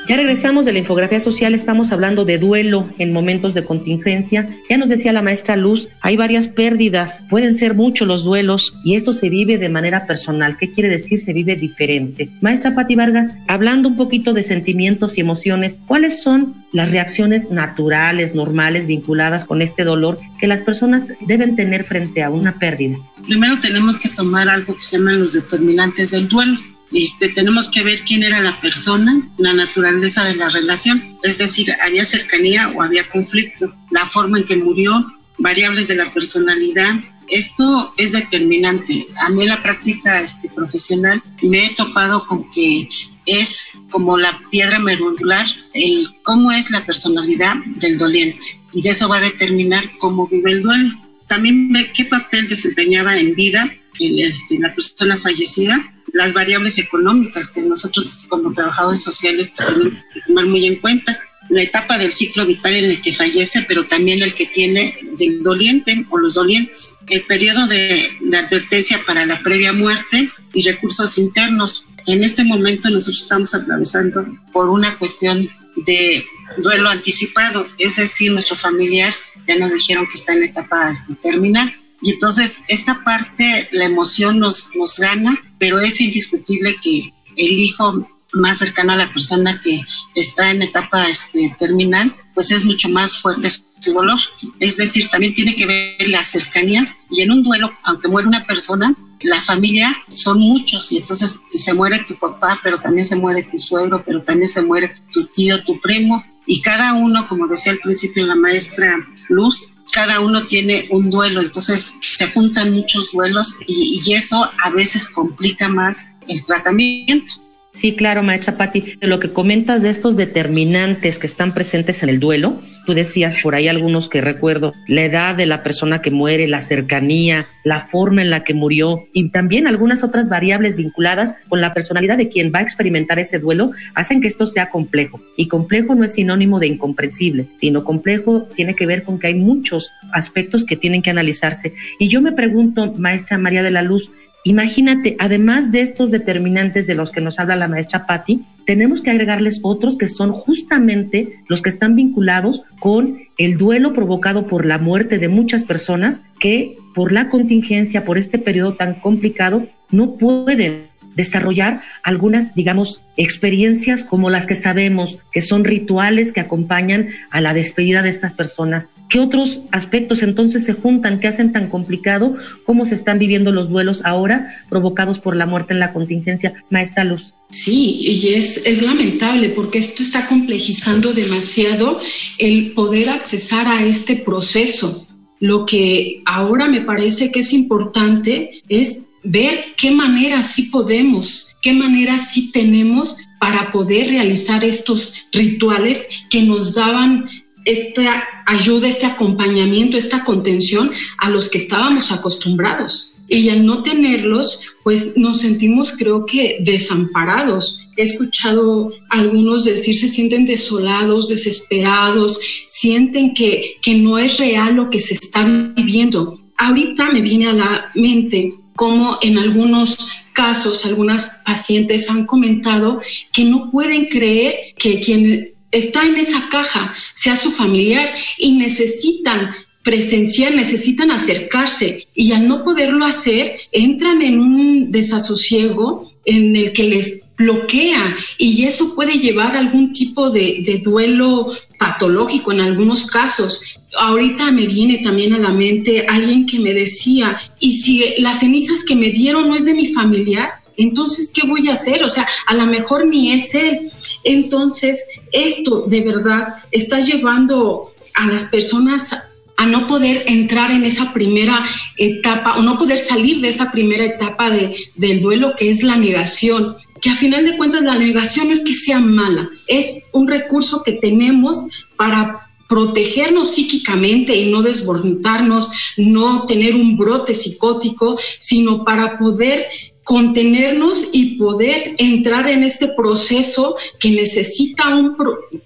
Ya 0.05 0.17
regresamos 0.17 0.65
de 0.65 0.73
la 0.73 0.79
infografía 0.79 1.21
social, 1.21 1.55
estamos 1.55 1.93
hablando 1.93 2.25
de 2.25 2.37
duelo 2.37 2.89
en 2.97 3.13
momentos 3.13 3.53
de 3.53 3.63
contingencia. 3.63 4.49
Ya 4.69 4.77
nos 4.77 4.89
decía 4.89 5.13
la 5.13 5.21
maestra 5.21 5.55
Luz, 5.55 5.87
hay 6.01 6.17
varias 6.17 6.49
pérdidas, 6.49 7.23
pueden 7.29 7.55
ser 7.55 7.73
muchos 7.73 8.05
los 8.05 8.25
duelos 8.25 8.73
y 8.83 8.95
esto 8.95 9.13
se 9.13 9.29
vive 9.29 9.57
de 9.57 9.69
manera 9.69 10.05
personal. 10.05 10.57
¿Qué 10.57 10.71
quiere 10.71 10.89
decir? 10.89 11.19
Se 11.19 11.31
vive 11.31 11.55
diferente. 11.55 12.29
Maestra 12.41 12.75
Pati 12.75 12.95
Vargas, 12.95 13.29
hablando 13.47 13.87
un 13.87 13.95
poquito 13.95 14.33
de 14.33 14.43
sentimientos 14.43 15.17
y 15.17 15.21
emociones, 15.21 15.79
¿cuáles 15.87 16.21
son 16.21 16.53
las 16.73 16.91
reacciones 16.91 17.49
naturales, 17.49 18.35
normales, 18.35 18.87
vinculadas 18.87 19.45
con 19.45 19.61
este 19.61 19.85
dolor 19.85 20.17
que 20.37 20.47
las 20.47 20.61
personas 20.61 21.05
deben 21.21 21.55
tener 21.55 21.85
frente 21.85 22.23
a 22.23 22.29
una 22.29 22.59
pérdida? 22.59 22.97
Primero 23.25 23.57
tenemos 23.61 23.97
que 23.97 24.09
tomar 24.09 24.49
algo 24.49 24.75
que 24.75 24.81
se 24.81 24.97
llaman 24.97 25.21
los 25.21 25.31
determinantes 25.31 26.11
del 26.11 26.27
duelo 26.27 26.57
este, 26.93 27.29
tenemos 27.29 27.69
que 27.69 27.83
ver 27.83 28.01
quién 28.03 28.23
era 28.23 28.39
la 28.41 28.59
persona, 28.61 29.27
la 29.37 29.53
naturaleza 29.53 30.23
de 30.25 30.35
la 30.35 30.49
relación, 30.49 31.17
es 31.23 31.37
decir, 31.37 31.73
había 31.81 32.05
cercanía 32.05 32.69
o 32.69 32.83
había 32.83 33.09
conflicto, 33.09 33.73
la 33.89 34.05
forma 34.05 34.37
en 34.37 34.45
que 34.45 34.57
murió, 34.57 35.05
variables 35.39 35.87
de 35.87 35.95
la 35.95 36.13
personalidad. 36.13 36.93
Esto 37.29 37.93
es 37.97 38.11
determinante. 38.11 39.07
A 39.25 39.29
mí 39.29 39.43
en 39.43 39.49
la 39.49 39.63
práctica 39.63 40.21
este, 40.21 40.49
profesional 40.49 41.23
me 41.41 41.65
he 41.65 41.69
topado 41.73 42.27
con 42.27 42.49
que 42.51 42.87
es 43.25 43.77
como 43.89 44.17
la 44.17 44.39
piedra 44.51 44.79
medular, 44.79 45.47
el 45.73 46.07
cómo 46.23 46.51
es 46.51 46.69
la 46.69 46.85
personalidad 46.85 47.55
del 47.65 47.97
doliente. 47.97 48.59
Y 48.71 48.81
de 48.81 48.89
eso 48.89 49.07
va 49.07 49.17
a 49.17 49.21
determinar 49.21 49.89
cómo 49.99 50.27
vive 50.27 50.51
el 50.51 50.61
duelo. 50.61 50.93
También 51.27 51.71
ve 51.71 51.91
qué 51.93 52.05
papel 52.05 52.47
desempeñaba 52.47 53.17
en 53.17 53.33
vida 53.33 53.73
el, 53.99 54.19
este, 54.19 54.59
la 54.59 54.73
persona 54.75 55.17
fallecida 55.17 55.79
las 56.13 56.31
variables 56.31 56.77
económicas 56.77 57.47
que 57.47 57.61
nosotros 57.63 58.25
como 58.29 58.51
trabajadores 58.51 59.01
sociales 59.01 59.51
tenemos 59.53 59.93
que 60.13 60.21
tomar 60.21 60.45
muy 60.45 60.65
en 60.65 60.79
cuenta. 60.79 61.19
La 61.49 61.63
etapa 61.63 61.97
del 61.97 62.13
ciclo 62.13 62.45
vital 62.45 62.75
en 62.75 62.85
el 62.85 63.01
que 63.01 63.11
fallece, 63.11 63.65
pero 63.67 63.85
también 63.85 64.21
el 64.21 64.33
que 64.33 64.45
tiene 64.45 64.97
del 65.17 65.43
doliente 65.43 66.05
o 66.09 66.17
los 66.17 66.35
dolientes, 66.35 66.95
el 67.07 67.23
periodo 67.25 67.67
de, 67.67 68.09
advertencia 68.37 69.01
para 69.05 69.25
la 69.25 69.41
previa 69.41 69.73
muerte 69.73 70.31
y 70.53 70.63
recursos 70.63 71.17
internos. 71.17 71.85
En 72.05 72.23
este 72.23 72.43
momento 72.43 72.89
nosotros 72.89 73.23
estamos 73.23 73.53
atravesando 73.55 74.25
por 74.51 74.69
una 74.69 74.97
cuestión 74.97 75.49
de 75.75 76.23
duelo 76.59 76.89
anticipado, 76.89 77.67
es 77.79 77.95
decir, 77.95 78.31
nuestro 78.31 78.55
familiar 78.55 79.13
ya 79.47 79.57
nos 79.57 79.73
dijeron 79.73 80.07
que 80.07 80.17
está 80.17 80.33
en 80.33 80.43
etapa 80.43 80.91
terminal 81.21 81.75
y 82.03 82.11
entonces 82.11 82.59
esta 82.67 83.01
parte, 83.03 83.69
la 83.71 83.85
emoción 83.85 84.37
nos, 84.37 84.67
nos 84.75 84.99
gana, 84.99 85.41
pero 85.57 85.79
es 85.79 86.01
indiscutible 86.01 86.75
que 86.83 87.13
el 87.37 87.51
hijo 87.59 88.05
más 88.33 88.57
cercano 88.57 88.91
a 88.91 88.97
la 88.97 89.11
persona 89.11 89.59
que 89.63 89.81
está 90.13 90.51
en 90.51 90.63
etapa 90.63 91.07
este, 91.07 91.55
terminal, 91.57 92.13
pues 92.33 92.51
es 92.51 92.65
mucho 92.65 92.89
más 92.89 93.21
fuerte 93.21 93.49
su 93.49 93.93
dolor. 93.93 94.19
Es 94.59 94.75
decir, 94.75 95.07
también 95.07 95.33
tiene 95.33 95.55
que 95.55 95.65
ver 95.65 96.09
las 96.09 96.27
cercanías 96.27 96.93
y 97.09 97.21
en 97.21 97.31
un 97.31 97.41
duelo, 97.41 97.71
aunque 97.83 98.09
muere 98.09 98.27
una 98.27 98.45
persona, 98.45 98.93
la 99.21 99.39
familia 99.39 99.95
son 100.11 100.39
muchos 100.39 100.91
y 100.91 100.97
entonces 100.97 101.35
se 101.49 101.73
muere 101.73 102.03
tu 102.03 102.15
papá, 102.15 102.59
pero 102.61 102.77
también 102.79 103.07
se 103.07 103.15
muere 103.15 103.43
tu 103.43 103.57
suegro, 103.57 104.03
pero 104.05 104.21
también 104.21 104.49
se 104.49 104.61
muere 104.61 104.93
tu 105.13 105.25
tío, 105.27 105.63
tu 105.63 105.79
primo 105.79 106.21
y 106.45 106.61
cada 106.61 106.93
uno, 106.95 107.27
como 107.27 107.47
decía 107.47 107.71
al 107.71 107.79
principio 107.79 108.25
la 108.25 108.35
maestra 108.35 108.95
Luz, 109.29 109.69
cada 109.91 110.19
uno 110.19 110.45
tiene 110.45 110.87
un 110.91 111.09
duelo, 111.09 111.41
entonces 111.41 111.91
se 112.01 112.27
juntan 112.27 112.73
muchos 112.73 113.11
duelos 113.11 113.55
y, 113.67 114.01
y 114.05 114.13
eso 114.13 114.49
a 114.63 114.69
veces 114.69 115.07
complica 115.07 115.67
más 115.67 116.07
el 116.27 116.43
tratamiento. 116.43 117.33
Sí, 117.73 117.95
claro, 117.95 118.21
maestra 118.21 118.55
Patti. 118.55 118.99
Lo 119.01 119.19
que 119.19 119.33
comentas 119.33 119.81
de 119.81 119.89
estos 119.89 120.15
determinantes 120.15 121.17
que 121.17 121.25
están 121.25 121.55
presentes 121.55 122.03
en 122.03 122.09
el 122.09 122.19
duelo, 122.19 122.61
tú 122.85 122.93
decías 122.93 123.37
por 123.41 123.55
ahí 123.55 123.67
algunos 123.67 124.09
que 124.09 124.21
recuerdo, 124.21 124.73
la 124.87 125.05
edad 125.05 125.33
de 125.33 125.47
la 125.47 125.63
persona 125.63 125.99
que 125.99 126.11
muere, 126.11 126.47
la 126.47 126.61
cercanía, 126.61 127.47
la 127.63 127.81
forma 127.81 128.21
en 128.21 128.29
la 128.29 128.43
que 128.43 128.53
murió 128.53 129.07
y 129.11 129.29
también 129.29 129.65
algunas 129.65 130.03
otras 130.03 130.29
variables 130.29 130.75
vinculadas 130.75 131.35
con 131.49 131.61
la 131.61 131.73
personalidad 131.73 132.17
de 132.17 132.29
quien 132.29 132.51
va 132.53 132.59
a 132.59 132.61
experimentar 132.61 133.17
ese 133.17 133.39
duelo, 133.39 133.71
hacen 133.95 134.21
que 134.21 134.27
esto 134.27 134.45
sea 134.45 134.69
complejo. 134.69 135.19
Y 135.35 135.47
complejo 135.47 135.95
no 135.95 136.03
es 136.03 136.13
sinónimo 136.13 136.59
de 136.59 136.67
incomprensible, 136.67 137.47
sino 137.57 137.83
complejo 137.83 138.43
tiene 138.55 138.75
que 138.75 138.85
ver 138.85 139.01
con 139.03 139.17
que 139.17 139.27
hay 139.27 139.35
muchos 139.35 139.91
aspectos 140.11 140.63
que 140.63 140.77
tienen 140.77 141.01
que 141.01 141.09
analizarse. 141.09 141.73
Y 141.97 142.07
yo 142.07 142.21
me 142.21 142.33
pregunto, 142.33 142.93
maestra 142.93 143.39
María 143.39 143.63
de 143.63 143.71
la 143.71 143.81
Luz, 143.81 144.11
Imagínate, 144.45 145.15
además 145.19 145.71
de 145.71 145.81
estos 145.81 146.11
determinantes 146.11 146.85
de 146.85 146.95
los 146.95 147.11
que 147.11 147.21
nos 147.21 147.39
habla 147.39 147.55
la 147.55 147.69
maestra 147.69 148.05
Patti, 148.05 148.45
tenemos 148.65 149.01
que 149.01 149.09
agregarles 149.09 149.61
otros 149.63 149.97
que 149.97 150.09
son 150.09 150.33
justamente 150.33 151.39
los 151.47 151.61
que 151.61 151.69
están 151.69 151.95
vinculados 151.95 152.63
con 152.79 153.19
el 153.37 153.57
duelo 153.57 153.93
provocado 153.93 154.47
por 154.47 154.65
la 154.65 154.77
muerte 154.77 155.17
de 155.17 155.29
muchas 155.29 155.63
personas 155.63 156.21
que 156.39 156.75
por 156.93 157.13
la 157.13 157.29
contingencia, 157.29 158.03
por 158.03 158.17
este 158.17 158.37
periodo 158.37 158.73
tan 158.73 158.95
complicado, 158.95 159.65
no 159.91 160.15
pueden 160.15 160.87
desarrollar 161.15 161.81
algunas, 162.03 162.55
digamos, 162.55 163.01
experiencias 163.17 164.03
como 164.03 164.29
las 164.29 164.47
que 164.47 164.55
sabemos 164.55 165.19
que 165.31 165.41
son 165.41 165.63
rituales 165.63 166.33
que 166.33 166.39
acompañan 166.39 167.09
a 167.29 167.41
la 167.41 167.53
despedida 167.53 168.01
de 168.01 168.09
estas 168.09 168.33
personas. 168.33 168.89
¿Qué 169.09 169.19
otros 169.19 169.61
aspectos 169.71 170.23
entonces 170.23 170.63
se 170.65 170.73
juntan 170.73 171.19
que 171.19 171.27
hacen 171.27 171.51
tan 171.51 171.69
complicado 171.69 172.35
cómo 172.65 172.85
se 172.85 172.95
están 172.95 173.19
viviendo 173.19 173.51
los 173.51 173.69
duelos 173.69 174.01
ahora 174.05 174.63
provocados 174.69 175.19
por 175.19 175.35
la 175.35 175.45
muerte 175.45 175.73
en 175.73 175.79
la 175.79 175.93
contingencia? 175.93 176.53
Maestra 176.69 177.03
Luz. 177.03 177.33
Sí, 177.51 177.97
y 177.99 178.33
es, 178.33 178.61
es 178.65 178.81
lamentable 178.81 179.49
porque 179.49 179.77
esto 179.77 180.01
está 180.01 180.25
complejizando 180.25 181.13
demasiado 181.13 181.99
el 182.39 182.71
poder 182.71 183.09
accesar 183.09 183.67
a 183.67 183.85
este 183.85 184.15
proceso. 184.15 185.07
Lo 185.39 185.65
que 185.65 186.21
ahora 186.25 186.67
me 186.67 186.81
parece 186.81 187.31
que 187.31 187.41
es 187.41 187.53
importante 187.53 188.49
es 188.69 189.02
ver 189.23 189.73
qué 189.77 189.91
manera 189.91 190.41
sí 190.41 190.63
podemos, 190.63 191.49
qué 191.61 191.73
manera 191.73 192.17
sí 192.17 192.51
tenemos 192.51 193.17
para 193.39 193.71
poder 193.71 194.07
realizar 194.07 194.63
estos 194.63 195.27
rituales 195.31 196.07
que 196.29 196.43
nos 196.43 196.73
daban 196.73 197.25
esta 197.65 198.23
ayuda, 198.45 198.87
este 198.87 199.05
acompañamiento, 199.05 199.97
esta 199.97 200.23
contención 200.23 200.91
a 201.17 201.29
los 201.29 201.49
que 201.49 201.57
estábamos 201.57 202.11
acostumbrados. 202.11 203.09
y 203.29 203.49
al 203.49 203.65
no 203.65 203.81
tenerlos, 203.81 204.61
pues 204.83 205.17
nos 205.17 205.39
sentimos 205.39 205.93
creo 205.97 206.25
que 206.25 206.57
desamparados. 206.59 207.79
He 207.95 208.03
escuchado 208.03 208.91
algunos 209.09 209.63
decir 209.63 209.95
se 209.95 210.07
sienten 210.07 210.45
desolados, 210.45 211.29
desesperados, 211.29 212.37
sienten 212.67 213.33
que, 213.33 213.75
que 213.81 213.95
no 213.95 214.19
es 214.19 214.37
real 214.37 214.75
lo 214.75 214.89
que 214.89 214.99
se 214.99 215.13
está 215.15 215.45
viviendo. 215.75 216.39
Ahorita 216.57 217.11
me 217.11 217.21
viene 217.21 217.47
a 217.47 217.53
la 217.53 217.91
mente 217.95 218.53
como 218.75 219.17
en 219.21 219.37
algunos 219.37 219.97
casos, 220.33 220.85
algunas 220.85 221.41
pacientes 221.45 222.09
han 222.09 222.25
comentado 222.25 222.99
que 223.31 223.45
no 223.45 223.69
pueden 223.71 224.07
creer 224.07 224.73
que 224.77 224.99
quien 224.99 225.51
está 225.71 226.03
en 226.03 226.17
esa 226.17 226.47
caja 226.49 226.93
sea 227.13 227.35
su 227.35 227.51
familiar 227.51 228.09
y 228.37 228.53
necesitan 228.53 229.51
presenciar, 229.83 230.53
necesitan 230.53 231.11
acercarse 231.11 232.07
y 232.15 232.31
al 232.31 232.47
no 232.47 232.63
poderlo 232.63 233.05
hacer 233.05 233.57
entran 233.71 234.21
en 234.21 234.39
un 234.39 234.91
desasosiego 234.91 236.09
en 236.25 236.55
el 236.55 236.71
que 236.71 236.83
les 236.83 237.23
bloquea 237.37 238.15
y 238.37 238.63
eso 238.65 238.95
puede 238.95 239.15
llevar 239.15 239.55
a 239.55 239.59
algún 239.59 239.91
tipo 239.91 240.29
de, 240.29 240.63
de, 240.65 240.79
duelo 240.83 241.51
patológico 241.79 242.51
en 242.51 242.61
algunos 242.61 243.07
casos. 243.07 243.79
Ahorita 243.95 244.51
me 244.51 244.65
viene 244.65 244.99
también 244.99 245.33
a 245.33 245.39
la 245.39 245.51
mente 245.51 246.05
alguien 246.07 246.45
que 246.45 246.59
me 246.59 246.73
decía, 246.73 247.37
y 247.59 247.77
si 247.77 248.15
las 248.17 248.39
cenizas 248.39 248.83
que 248.83 248.95
me 248.95 249.09
dieron 249.09 249.47
no 249.47 249.55
es 249.55 249.65
de 249.65 249.73
mi 249.73 249.93
familiar, 249.93 250.63
entonces, 250.77 251.31
¿qué 251.33 251.47
voy 251.47 251.69
a 251.69 251.73
hacer? 251.73 252.03
O 252.03 252.09
sea, 252.09 252.27
a 252.47 252.53
lo 252.55 252.65
mejor 252.65 253.05
ni 253.07 253.31
es 253.31 253.53
él. 253.53 253.91
Entonces, 254.23 255.05
esto 255.31 255.81
de 255.81 256.01
verdad 256.01 256.55
está 256.71 256.99
llevando 256.99 257.93
a 258.15 258.27
las 258.27 258.45
personas 258.45 259.15
a 259.55 259.65
no 259.67 259.87
poder 259.87 260.23
entrar 260.27 260.71
en 260.71 260.83
esa 260.83 261.13
primera 261.13 261.63
etapa 261.97 262.57
o 262.57 262.63
no 262.63 262.77
poder 262.77 262.97
salir 262.97 263.39
de 263.41 263.49
esa 263.49 263.71
primera 263.71 264.03
etapa 264.03 264.49
de, 264.49 264.75
del 264.95 265.21
duelo 265.21 265.53
que 265.55 265.69
es 265.69 265.83
la 265.83 265.95
negación 265.95 266.75
que 267.03 267.09
a 267.09 267.17
final 267.17 267.45
de 267.45 267.57
cuentas 267.57 267.83
la 267.83 267.99
negación 267.99 268.47
no 268.47 268.53
es 268.53 268.61
que 268.61 268.73
sea 268.73 269.01
mala, 269.01 269.49
es 269.67 270.09
un 270.13 270.25
recurso 270.25 270.83
que 270.83 270.93
tenemos 270.93 271.65
para 271.97 272.47
protegernos 272.73 273.51
psíquicamente 273.51 274.35
y 274.35 274.49
no 274.49 274.63
desbordarnos, 274.63 275.69
no 275.95 276.41
tener 276.41 276.73
un 276.73 276.97
brote 276.97 277.35
psicótico, 277.35 278.17
sino 278.39 278.83
para 278.83 279.19
poder 279.19 279.67
contenernos 280.03 281.09
y 281.11 281.37
poder 281.37 281.93
entrar 281.99 282.49
en 282.49 282.63
este 282.63 282.87
proceso 282.87 283.75
que 283.99 284.09
necesita 284.09 284.89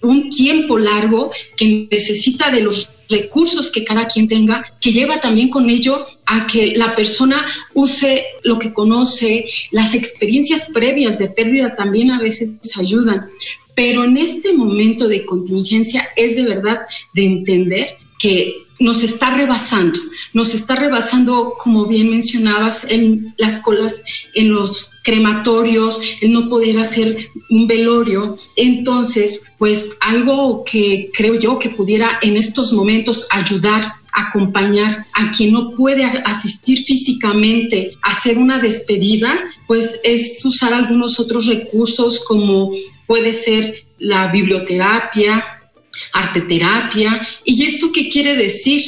un, 0.02 0.30
tiempo 0.30 0.78
largo, 0.78 1.32
que 1.56 1.88
necesita 1.90 2.52
de 2.52 2.60
los 2.60 2.90
recursos 3.08 3.72
que 3.72 3.86
cada 3.86 4.06
quien 4.08 4.28
tenga, 4.28 4.66
que 4.82 4.92
lleva 4.92 5.22
también 5.22 5.48
con 5.48 5.70
ello 5.70 6.06
a 6.26 6.46
que 6.46 6.76
la 6.76 6.94
persona 6.94 7.48
use 7.74 8.26
lo 8.44 8.60
que 8.60 8.74
conoce, 8.74 9.46
las 9.72 9.96
experiencias 9.96 10.68
previas 10.74 11.18
de 11.18 11.30
pérdida 11.30 11.74
también 11.74 12.12
a 12.12 12.20
veces 12.20 12.60
ayudan. 12.78 13.30
Pero 13.78 14.04
en 14.04 14.18
este 14.18 14.54
momento 14.54 15.08
de 15.08 15.24
contingencia 15.24 16.10
es 16.16 16.36
de 16.36 16.46
verdad 16.46 16.88
de 17.14 17.26
entender 17.26 17.96
que 18.18 18.56
nos 18.80 19.04
está 19.04 19.36
rebasando, 19.36 20.00
nos 20.34 20.56
está 20.56 20.76
rebasando, 20.76 21.54
como 21.60 21.86
bien 21.86 22.10
mencionabas, 22.10 22.88
en 22.90 23.36
las 23.38 23.60
colas, 23.60 24.04
en 24.34 24.52
los 24.52 24.94
crematorios, 25.04 26.00
el 26.22 26.32
no 26.32 26.50
poder 26.50 26.80
hacer 26.80 27.30
un 27.52 27.68
velorio. 27.68 28.36
Entonces, 28.56 29.44
pues 29.60 29.96
algo 30.02 30.64
que 30.64 31.12
creo 31.14 31.36
yo 31.36 31.60
que 31.60 31.70
pudiera 31.70 32.18
en 32.24 32.36
estos 32.36 32.74
momentos 32.74 33.28
ayudar 33.30 33.94
acompañar 34.12 35.06
a 35.14 35.30
quien 35.30 35.54
no 35.54 35.76
puede 35.76 36.04
asistir 36.04 36.84
físicamente 36.84 37.92
a 38.02 38.10
hacer 38.10 38.40
una 38.40 38.58
despedida, 38.58 39.40
pues 39.68 40.00
es 40.04 40.44
usar 40.44 40.74
algunos 40.74 41.20
otros 41.20 41.46
recursos 41.46 42.22
como 42.22 42.72
puede 43.08 43.34
ser 43.34 43.86
la 43.98 44.28
biblioterapia, 44.28 45.44
arteterapia. 46.14 47.26
¿Y 47.44 47.66
esto 47.66 47.92
qué 47.92 48.10
quiere 48.10 48.36
decir? 48.36 48.82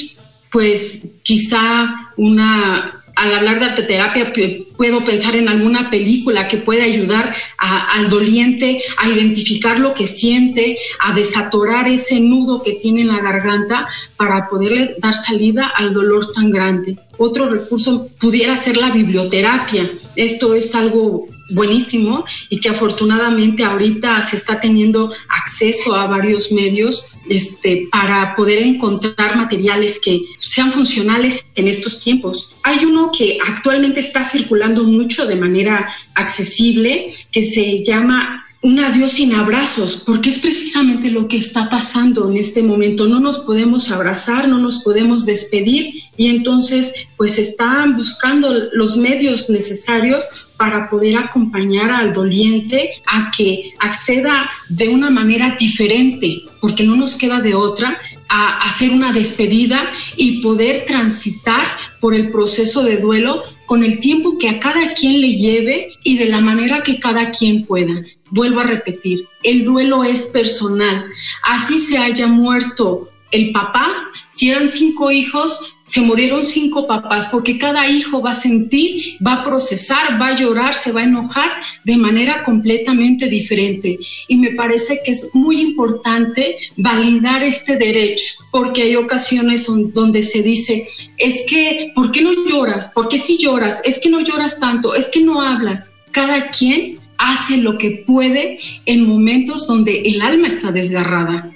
Pues 0.51 1.07
quizá 1.23 2.11
una 2.17 2.99
al 3.19 3.33
hablar 3.33 3.59
de 3.59 3.65
arteterapia 3.65 4.31
puedo 4.77 5.03
pensar 5.03 5.35
en 5.35 5.49
alguna 5.49 5.89
película 5.89 6.47
que 6.47 6.55
pueda 6.57 6.85
ayudar 6.85 7.35
al 7.57 8.07
doliente 8.07 8.81
a 8.97 9.09
identificar 9.09 9.77
lo 9.77 9.93
que 9.93 10.07
siente, 10.07 10.77
a 11.01 11.13
desatorar 11.13 11.89
ese 11.89 12.21
nudo 12.21 12.63
que 12.63 12.73
tiene 12.73 13.01
en 13.01 13.09
la 13.09 13.19
garganta 13.19 13.89
para 14.15 14.47
poderle 14.47 14.95
dar 14.99 15.13
salida 15.13 15.67
al 15.75 15.93
dolor 15.93 16.31
tan 16.31 16.49
grande. 16.49 16.97
Otro 17.17 17.49
recurso 17.49 18.07
pudiera 18.21 18.55
ser 18.55 18.77
la 18.77 18.91
biblioterapia. 18.91 19.91
Esto 20.15 20.55
es 20.55 20.73
algo 20.73 21.25
buenísimo 21.49 22.25
y 22.49 22.59
que 22.59 22.69
afortunadamente 22.69 23.63
ahorita 23.63 24.21
se 24.21 24.35
está 24.35 24.59
teniendo 24.59 25.11
acceso 25.29 25.95
a 25.95 26.07
varios 26.07 26.51
medios 26.51 27.07
este, 27.29 27.87
para 27.91 28.33
poder 28.35 28.59
encontrar 28.59 29.35
materiales 29.35 29.99
que 29.99 30.21
sean 30.37 30.71
funcionales 30.71 31.45
en 31.55 31.67
estos 31.67 31.99
tiempos. 31.99 32.51
Hay 32.63 32.85
uno 32.85 33.11
que 33.15 33.37
actualmente 33.45 33.99
está 33.99 34.23
circulando 34.23 34.83
mucho 34.83 35.25
de 35.25 35.35
manera 35.35 35.87
accesible 36.15 37.13
que 37.31 37.43
se 37.43 37.83
llama 37.83 38.45
un 38.61 38.77
adiós 38.79 39.13
sin 39.13 39.33
abrazos, 39.33 40.03
porque 40.05 40.29
es 40.29 40.37
precisamente 40.37 41.09
lo 41.09 41.29
que 41.29 41.37
está 41.37 41.69
pasando 41.69 42.29
en 42.29 42.37
este 42.37 42.61
momento. 42.61 43.07
No 43.07 43.21
nos 43.21 43.39
podemos 43.39 43.89
abrazar, 43.89 44.49
no 44.49 44.57
nos 44.57 44.83
podemos 44.83 45.25
despedir 45.25 45.93
y 46.17 46.27
entonces 46.27 46.93
pues 47.15 47.37
están 47.37 47.95
buscando 47.95 48.53
los 48.73 48.97
medios 48.97 49.49
necesarios 49.49 50.27
para 50.57 50.89
poder 50.89 51.17
acompañar 51.17 51.89
al 51.89 52.11
doliente 52.11 52.91
a 53.07 53.31
que 53.31 53.71
acceda 53.79 54.49
de 54.67 54.89
una 54.89 55.09
manera 55.09 55.55
diferente, 55.57 56.43
porque 56.59 56.83
no 56.83 56.97
nos 56.97 57.15
queda 57.15 57.39
de 57.39 57.55
otra, 57.55 57.97
a 58.29 58.63
hacer 58.63 58.91
una 58.91 59.11
despedida 59.11 59.91
y 60.15 60.41
poder 60.41 60.85
transitar 60.85 61.75
por 61.99 62.13
el 62.13 62.31
proceso 62.31 62.83
de 62.83 62.97
duelo 62.97 63.43
con 63.65 63.83
el 63.83 63.99
tiempo 63.99 64.37
que 64.37 64.49
a 64.49 64.59
cada 64.59 64.93
quien 64.93 65.19
le 65.19 65.35
lleve 65.35 65.91
y 66.03 66.17
de 66.17 66.25
la 66.25 66.39
manera 66.39 66.81
que 66.83 66.99
cada 66.99 67.31
quien 67.31 67.65
pueda. 67.65 68.03
Vuelvo 68.29 68.61
a 68.61 68.65
repetir, 68.65 69.27
el 69.43 69.63
duelo 69.63 70.03
es 70.03 70.27
personal. 70.27 71.05
Así 71.43 71.79
se 71.79 71.97
haya 71.97 72.27
muerto 72.27 73.09
el 73.31 73.51
papá, 73.51 74.09
si 74.29 74.49
eran 74.49 74.69
cinco 74.69 75.11
hijos, 75.11 75.75
se 75.85 76.01
murieron 76.01 76.45
cinco 76.45 76.85
papás, 76.87 77.27
porque 77.27 77.57
cada 77.57 77.89
hijo 77.89 78.21
va 78.21 78.31
a 78.31 78.35
sentir, 78.35 79.17
va 79.25 79.33
a 79.33 79.43
procesar, 79.43 80.21
va 80.21 80.27
a 80.27 80.37
llorar, 80.37 80.73
se 80.75 80.91
va 80.91 81.01
a 81.01 81.05
enojar 81.05 81.49
de 81.83 81.97
manera 81.97 82.43
completamente 82.43 83.27
diferente. 83.27 83.97
Y 84.27 84.37
me 84.37 84.51
parece 84.51 84.99
que 85.03 85.11
es 85.11 85.31
muy 85.33 85.59
importante 85.61 86.57
validar 86.77 87.41
este 87.43 87.75
derecho, 87.75 88.35
porque 88.51 88.83
hay 88.83 88.95
ocasiones 88.95 89.67
donde 89.93 90.21
se 90.21 90.43
dice, 90.43 90.85
es 91.17 91.41
que, 91.47 91.91
¿por 91.95 92.11
qué 92.11 92.21
no 92.21 92.33
lloras? 92.47 92.91
¿Por 92.93 93.07
qué 93.07 93.17
si 93.17 93.37
lloras? 93.37 93.81
Es 93.83 93.99
que 93.99 94.09
no 94.09 94.21
lloras 94.21 94.59
tanto, 94.59 94.93
es 94.93 95.09
que 95.09 95.21
no 95.21 95.41
hablas. 95.41 95.91
Cada 96.11 96.49
quien 96.49 96.99
hace 97.17 97.57
lo 97.57 97.77
que 97.77 98.03
puede 98.07 98.59
en 98.85 99.07
momentos 99.07 99.67
donde 99.67 100.01
el 100.01 100.21
alma 100.21 100.47
está 100.47 100.71
desgarrada. 100.71 101.51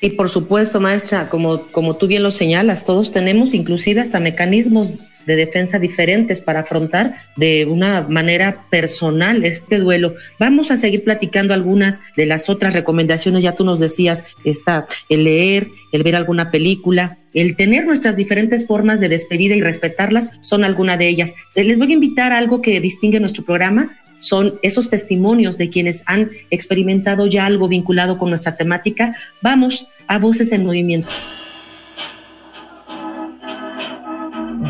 Sí, 0.00 0.10
por 0.10 0.28
supuesto, 0.28 0.78
maestra, 0.78 1.28
como, 1.30 1.62
como 1.68 1.96
tú 1.96 2.06
bien 2.06 2.22
lo 2.22 2.30
señalas, 2.30 2.84
todos 2.84 3.12
tenemos 3.12 3.54
inclusive 3.54 4.02
hasta 4.02 4.20
mecanismos 4.20 4.98
de 5.26 5.36
defensa 5.36 5.78
diferentes 5.78 6.40
para 6.40 6.60
afrontar 6.60 7.14
de 7.36 7.66
una 7.66 8.02
manera 8.02 8.62
personal 8.70 9.44
este 9.44 9.78
duelo. 9.78 10.14
Vamos 10.38 10.70
a 10.70 10.76
seguir 10.76 11.04
platicando 11.04 11.52
algunas 11.52 12.00
de 12.16 12.26
las 12.26 12.48
otras 12.48 12.74
recomendaciones, 12.74 13.42
ya 13.42 13.56
tú 13.56 13.64
nos 13.64 13.80
decías, 13.80 14.24
está 14.44 14.86
el 15.08 15.24
leer, 15.24 15.68
el 15.92 16.02
ver 16.02 16.16
alguna 16.16 16.50
película, 16.50 17.18
el 17.34 17.56
tener 17.56 17.86
nuestras 17.86 18.16
diferentes 18.16 18.66
formas 18.66 19.00
de 19.00 19.08
despedida 19.08 19.54
y 19.54 19.60
respetarlas 19.60 20.30
son 20.42 20.64
algunas 20.64 20.98
de 20.98 21.08
ellas. 21.08 21.34
Les 21.54 21.78
voy 21.78 21.90
a 21.90 21.94
invitar 21.94 22.32
algo 22.32 22.62
que 22.62 22.80
distingue 22.80 23.20
nuestro 23.20 23.44
programa, 23.44 23.96
son 24.18 24.54
esos 24.62 24.90
testimonios 24.90 25.58
de 25.58 25.70
quienes 25.70 26.02
han 26.06 26.30
experimentado 26.50 27.26
ya 27.26 27.46
algo 27.46 27.68
vinculado 27.68 28.18
con 28.18 28.30
nuestra 28.30 28.56
temática. 28.56 29.14
Vamos 29.42 29.88
a 30.06 30.18
Voces 30.18 30.52
en 30.52 30.64
Movimiento. 30.64 31.08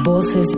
Voces. 0.04 0.56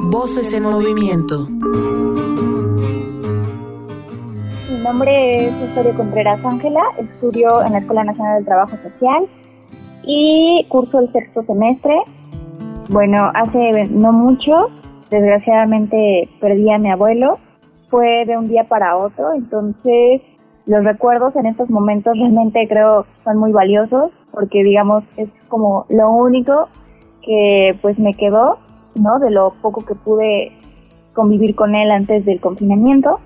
Voces 0.00 0.52
en 0.52 0.62
Movimiento. 0.62 1.48
Mi 4.70 4.78
nombre 4.82 5.36
es 5.36 5.52
Osorio 5.70 5.94
Contreras 5.96 6.44
Ángela, 6.44 6.80
estudio 6.98 7.64
en 7.64 7.72
la 7.72 7.78
Escuela 7.78 8.04
Nacional 8.04 8.36
del 8.36 8.44
Trabajo 8.44 8.76
Social 8.76 9.28
y 10.04 10.64
curso 10.68 11.00
el 11.00 11.12
sexto 11.12 11.44
semestre 11.44 11.92
bueno, 12.88 13.30
hace 13.34 13.86
no 13.90 14.12
mucho, 14.12 14.70
desgraciadamente 15.10 16.28
perdí 16.40 16.70
a 16.70 16.78
mi 16.78 16.90
abuelo. 16.90 17.38
Fue 17.90 18.24
de 18.26 18.36
un 18.36 18.48
día 18.48 18.64
para 18.64 18.96
otro, 18.96 19.32
entonces 19.34 20.22
los 20.66 20.84
recuerdos 20.84 21.34
en 21.36 21.46
estos 21.46 21.70
momentos 21.70 22.14
realmente 22.18 22.66
creo 22.68 23.06
son 23.24 23.38
muy 23.38 23.52
valiosos 23.52 24.10
porque 24.32 24.64
digamos 24.64 25.04
es 25.16 25.28
como 25.48 25.86
lo 25.88 26.10
único 26.10 26.68
que 27.22 27.78
pues 27.80 27.98
me 27.98 28.14
quedó, 28.14 28.58
¿no? 28.96 29.18
De 29.20 29.30
lo 29.30 29.54
poco 29.62 29.84
que 29.84 29.94
pude 29.94 30.52
convivir 31.14 31.54
con 31.54 31.74
él 31.74 31.90
antes 31.90 32.24
del 32.24 32.40
confinamiento. 32.40 33.20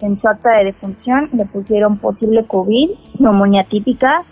En 0.00 0.20
su 0.20 0.26
acta 0.26 0.58
de 0.58 0.64
defunción 0.66 1.30
le 1.32 1.46
pusieron 1.46 1.98
posible 1.98 2.44
COVID, 2.46 2.90
neumonía 3.20 3.64
típica, 3.70 4.24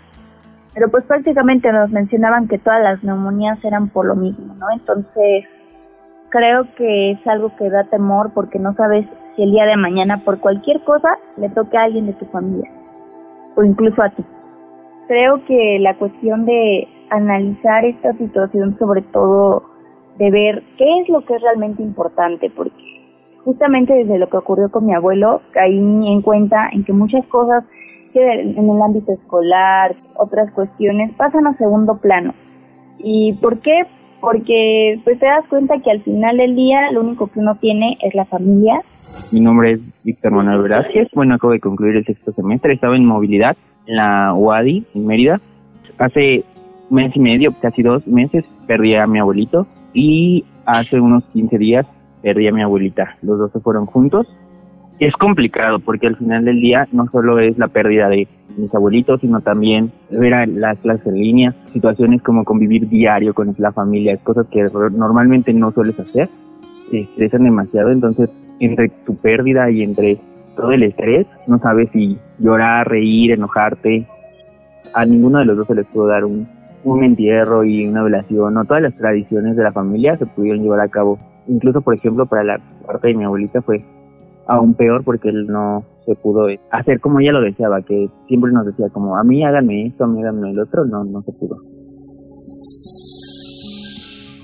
pero 0.73 0.89
pues 0.89 1.03
prácticamente 1.05 1.71
nos 1.71 1.89
mencionaban 1.89 2.47
que 2.47 2.57
todas 2.57 2.81
las 2.81 3.03
neumonías 3.03 3.63
eran 3.63 3.89
por 3.89 4.05
lo 4.05 4.15
mismo, 4.15 4.53
¿no? 4.55 4.67
Entonces, 4.71 5.45
creo 6.29 6.67
que 6.75 7.11
es 7.11 7.27
algo 7.27 7.55
que 7.57 7.69
da 7.69 7.83
temor 7.85 8.31
porque 8.33 8.57
no 8.57 8.73
sabes 8.75 9.05
si 9.35 9.43
el 9.43 9.51
día 9.51 9.65
de 9.65 9.77
mañana 9.77 10.23
por 10.23 10.39
cualquier 10.39 10.81
cosa 10.83 11.17
le 11.37 11.49
toque 11.49 11.77
a 11.77 11.83
alguien 11.83 12.07
de 12.07 12.13
tu 12.13 12.25
familia 12.25 12.69
o 13.55 13.63
incluso 13.63 14.01
a 14.01 14.09
ti. 14.09 14.23
Creo 15.07 15.43
que 15.45 15.77
la 15.79 15.97
cuestión 15.97 16.45
de 16.45 16.87
analizar 17.09 17.83
esta 17.83 18.13
situación, 18.13 18.77
sobre 18.79 19.01
todo 19.01 19.63
de 20.17 20.31
ver 20.31 20.63
qué 20.77 20.85
es 21.01 21.09
lo 21.09 21.25
que 21.25 21.35
es 21.35 21.41
realmente 21.41 21.83
importante, 21.83 22.49
porque 22.49 22.91
justamente 23.43 23.93
desde 23.93 24.19
lo 24.19 24.29
que 24.29 24.37
ocurrió 24.37 24.69
con 24.71 24.85
mi 24.85 24.93
abuelo, 24.93 25.41
caí 25.51 25.77
en 25.77 26.21
cuenta 26.21 26.69
en 26.71 26.85
que 26.85 26.93
muchas 26.93 27.25
cosas 27.27 27.65
que 28.11 28.23
en 28.23 28.69
el 28.69 28.81
ámbito 28.81 29.13
escolar, 29.13 29.95
otras 30.15 30.51
cuestiones, 30.51 31.13
pasan 31.15 31.47
a 31.47 31.57
segundo 31.57 31.97
plano. 31.97 32.33
¿Y 32.99 33.33
por 33.33 33.59
qué? 33.59 33.83
Porque 34.19 34.99
pues 35.03 35.19
te 35.19 35.25
das 35.25 35.47
cuenta 35.49 35.79
que 35.79 35.91
al 35.91 36.03
final 36.03 36.37
del 36.37 36.55
día 36.55 36.91
lo 36.91 37.01
único 37.01 37.27
que 37.27 37.39
uno 37.39 37.55
tiene 37.55 37.97
es 38.01 38.13
la 38.13 38.25
familia. 38.25 38.81
Mi 39.31 39.39
nombre 39.39 39.71
es 39.71 40.03
Víctor 40.03 40.31
Manuel 40.31 40.61
Velázquez. 40.61 41.07
Bueno, 41.13 41.35
acabo 41.35 41.53
de 41.53 41.59
concluir 41.59 41.95
el 41.95 42.05
sexto 42.05 42.31
semestre. 42.33 42.73
Estaba 42.73 42.95
en 42.95 43.05
movilidad 43.05 43.57
en 43.87 43.95
la 43.95 44.33
UADI, 44.33 44.85
en 44.93 45.05
Mérida. 45.05 45.41
Hace 45.97 46.43
un 46.89 46.95
mes 46.97 47.15
y 47.15 47.19
medio, 47.19 47.53
casi 47.59 47.81
dos 47.81 48.05
meses, 48.07 48.45
perdí 48.67 48.95
a 48.95 49.07
mi 49.07 49.19
abuelito. 49.19 49.65
Y 49.93 50.45
hace 50.65 50.99
unos 50.99 51.23
15 51.33 51.57
días 51.57 51.85
perdí 52.21 52.47
a 52.47 52.53
mi 52.53 52.61
abuelita. 52.61 53.17
Los 53.21 53.39
dos 53.39 53.51
se 53.51 53.59
fueron 53.59 53.87
juntos 53.87 54.27
es 55.01 55.15
complicado 55.15 55.79
porque 55.79 56.05
al 56.05 56.15
final 56.15 56.45
del 56.45 56.61
día 56.61 56.87
no 56.91 57.07
solo 57.11 57.39
es 57.39 57.57
la 57.57 57.67
pérdida 57.67 58.07
de 58.07 58.27
mis 58.55 58.73
abuelitos, 58.73 59.19
sino 59.21 59.41
también 59.41 59.91
ver 60.11 60.33
a 60.35 60.45
las 60.45 60.77
clases 60.77 61.07
en 61.07 61.15
línea, 61.15 61.55
situaciones 61.73 62.21
como 62.21 62.43
convivir 62.43 62.87
diario 62.87 63.33
con 63.33 63.55
la 63.57 63.71
familia, 63.71 64.17
cosas 64.17 64.45
que 64.51 64.61
normalmente 64.91 65.53
no 65.53 65.71
sueles 65.71 65.99
hacer, 65.99 66.29
te 66.91 67.01
estresan 67.01 67.45
demasiado, 67.45 67.91
entonces 67.91 68.29
entre 68.59 68.89
tu 68.89 69.15
pérdida 69.15 69.71
y 69.71 69.81
entre 69.81 70.19
todo 70.55 70.71
el 70.71 70.83
estrés, 70.83 71.25
no 71.47 71.57
sabes 71.57 71.89
si 71.91 72.19
llorar, 72.37 72.87
reír, 72.87 73.31
enojarte, 73.31 74.05
a 74.93 75.05
ninguno 75.05 75.39
de 75.39 75.45
los 75.45 75.57
dos 75.57 75.65
se 75.65 75.75
les 75.75 75.87
pudo 75.87 76.07
dar 76.07 76.25
un, 76.25 76.47
un 76.83 77.03
entierro 77.03 77.63
y 77.63 77.87
una 77.87 78.03
velación, 78.03 78.55
o 78.55 78.65
todas 78.65 78.83
las 78.83 78.95
tradiciones 78.95 79.55
de 79.55 79.63
la 79.63 79.71
familia 79.71 80.15
se 80.17 80.27
pudieron 80.27 80.61
llevar 80.61 80.81
a 80.81 80.89
cabo. 80.89 81.17
Incluso, 81.47 81.81
por 81.81 81.95
ejemplo, 81.95 82.27
para 82.27 82.43
la 82.43 82.59
parte 82.85 83.07
de 83.07 83.15
mi 83.15 83.23
abuelita 83.23 83.63
fue 83.63 83.83
aún 84.51 84.73
peor 84.73 85.03
porque 85.03 85.29
él 85.29 85.47
no 85.47 85.83
se 86.05 86.15
pudo 86.15 86.47
hacer 86.71 86.99
como 86.99 87.19
ella 87.19 87.31
lo 87.31 87.41
deseaba, 87.41 87.81
que 87.81 88.09
siempre 88.27 88.51
nos 88.51 88.65
decía 88.65 88.89
como, 88.89 89.17
a 89.17 89.23
mí 89.23 89.43
háganme 89.43 89.87
esto, 89.87 90.03
a 90.03 90.07
mí 90.07 90.21
háganme 90.21 90.51
el 90.51 90.59
otro, 90.59 90.83
no, 90.85 91.03
no 91.03 91.21
se 91.21 91.31
pudo. 91.39 91.55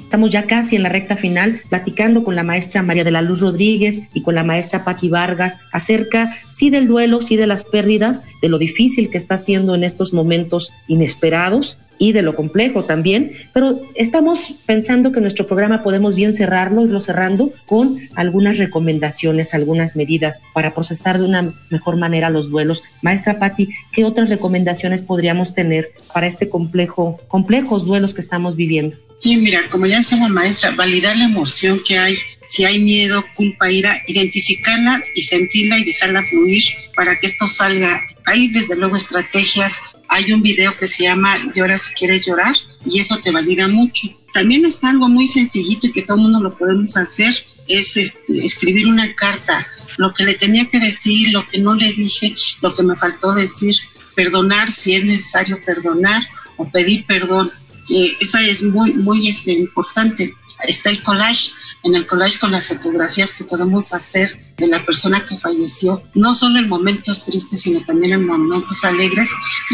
Estamos 0.03 0.31
ya 0.31 0.47
casi 0.47 0.77
en 0.77 0.83
la 0.83 0.89
recta 0.89 1.17
final 1.17 1.59
platicando 1.69 2.23
con 2.23 2.35
la 2.35 2.43
maestra 2.43 2.81
María 2.81 3.03
de 3.03 3.11
la 3.11 3.21
Luz 3.21 3.41
Rodríguez 3.41 4.03
y 4.13 4.23
con 4.23 4.35
la 4.35 4.45
maestra 4.45 4.85
Paqui 4.85 5.09
Vargas 5.09 5.59
acerca 5.73 6.33
sí 6.49 6.69
del 6.69 6.87
duelo, 6.87 7.21
sí 7.21 7.35
de 7.35 7.45
las 7.45 7.65
pérdidas, 7.65 8.23
de 8.41 8.47
lo 8.47 8.57
difícil 8.57 9.09
que 9.09 9.17
está 9.17 9.35
haciendo 9.35 9.75
en 9.75 9.83
estos 9.83 10.13
momentos 10.13 10.71
inesperados 10.87 11.77
y 11.99 12.11
de 12.11 12.21
lo 12.21 12.35
complejo 12.35 12.83
también, 12.83 13.33
pero 13.53 13.81
estamos 13.95 14.53
pensando 14.65 15.11
que 15.11 15.21
nuestro 15.21 15.47
programa 15.47 15.83
podemos 15.83 16.15
bien 16.15 16.33
cerrarlo, 16.33 16.85
irlo 16.85 17.01
cerrando 17.01 17.51
con 17.65 17.99
algunas 18.15 18.57
recomendaciones, 18.57 19.53
algunas 19.53 19.95
medidas 19.95 20.41
para 20.53 20.73
procesar 20.73 21.19
de 21.19 21.25
una 21.25 21.53
mejor 21.69 21.97
manera 21.97 22.29
los 22.29 22.49
duelos. 22.49 22.83
Maestra 23.01 23.39
Patti, 23.39 23.69
¿qué 23.91 24.05
otras 24.05 24.29
recomendaciones 24.29 25.01
podríamos 25.01 25.53
tener 25.53 25.91
para 26.13 26.27
este 26.27 26.49
complejo, 26.49 27.19
complejos 27.27 27.85
duelos 27.85 28.13
que 28.13 28.21
estamos 28.21 28.55
viviendo? 28.55 28.97
Sí, 29.19 29.35
mira, 29.35 29.61
como 29.71 29.87
ya 29.87 29.97
decía 29.97 30.19
la 30.19 30.29
maestra, 30.29 30.71
validar 30.71 31.17
la 31.17 31.25
emoción 31.25 31.81
que 31.85 31.97
hay, 31.97 32.15
si 32.45 32.65
hay 32.65 32.79
miedo, 32.79 33.23
culpa, 33.35 33.71
ira, 33.71 33.99
identificarla 34.05 35.03
y 35.15 35.23
sentirla 35.23 35.79
y 35.79 35.85
dejarla 35.85 36.21
fluir 36.21 36.61
para 36.95 37.17
que 37.17 37.25
esto 37.25 37.47
salga. 37.47 37.99
Hay 38.25 38.49
desde 38.49 38.75
luego 38.75 38.95
estrategias 38.95 39.81
hay 40.09 40.31
un 40.31 40.41
video 40.41 40.75
que 40.75 40.87
se 40.87 41.03
llama 41.03 41.37
Llora 41.53 41.77
si 41.77 41.93
quieres 41.93 42.25
llorar 42.25 42.55
y 42.85 42.99
eso 42.99 43.17
te 43.17 43.31
valida 43.31 43.67
mucho. 43.67 44.07
También 44.33 44.65
está 44.65 44.89
algo 44.89 45.09
muy 45.09 45.27
sencillito 45.27 45.87
y 45.87 45.91
que 45.91 46.01
todo 46.01 46.17
el 46.17 46.23
mundo 46.23 46.41
lo 46.41 46.57
podemos 46.57 46.95
hacer, 46.97 47.33
es 47.67 47.97
este, 47.97 48.45
escribir 48.45 48.87
una 48.87 49.13
carta, 49.15 49.67
lo 49.97 50.13
que 50.13 50.23
le 50.23 50.35
tenía 50.35 50.67
que 50.67 50.79
decir, 50.79 51.29
lo 51.29 51.45
que 51.45 51.57
no 51.59 51.73
le 51.73 51.91
dije, 51.93 52.35
lo 52.61 52.73
que 52.73 52.83
me 52.83 52.95
faltó 52.95 53.33
decir, 53.33 53.75
perdonar 54.15 54.71
si 54.71 54.95
es 54.95 55.03
necesario 55.03 55.59
perdonar 55.65 56.23
o 56.57 56.69
pedir 56.69 57.05
perdón. 57.05 57.51
Eh, 57.89 58.15
esa 58.19 58.41
es 58.41 58.63
muy, 58.63 58.93
muy 58.93 59.27
este, 59.27 59.53
importante. 59.53 60.33
Está 60.67 60.89
el 60.89 61.01
collage, 61.03 61.51
en 61.83 61.95
el 61.95 62.05
collage 62.05 62.39
con 62.39 62.51
las 62.51 62.67
fotografías 62.67 63.31
que 63.31 63.43
podemos 63.43 63.93
hacer 63.93 64.37
de 64.57 64.67
la 64.67 64.83
persona 64.85 65.25
que 65.25 65.37
falleció, 65.37 66.01
no 66.15 66.33
solo 66.33 66.59
en 66.59 66.69
momentos 66.69 67.23
tristes, 67.23 67.61
sino 67.61 67.81
también 67.81 68.13
en 68.13 68.25
momentos 68.25 68.83
alegres, 68.83 69.29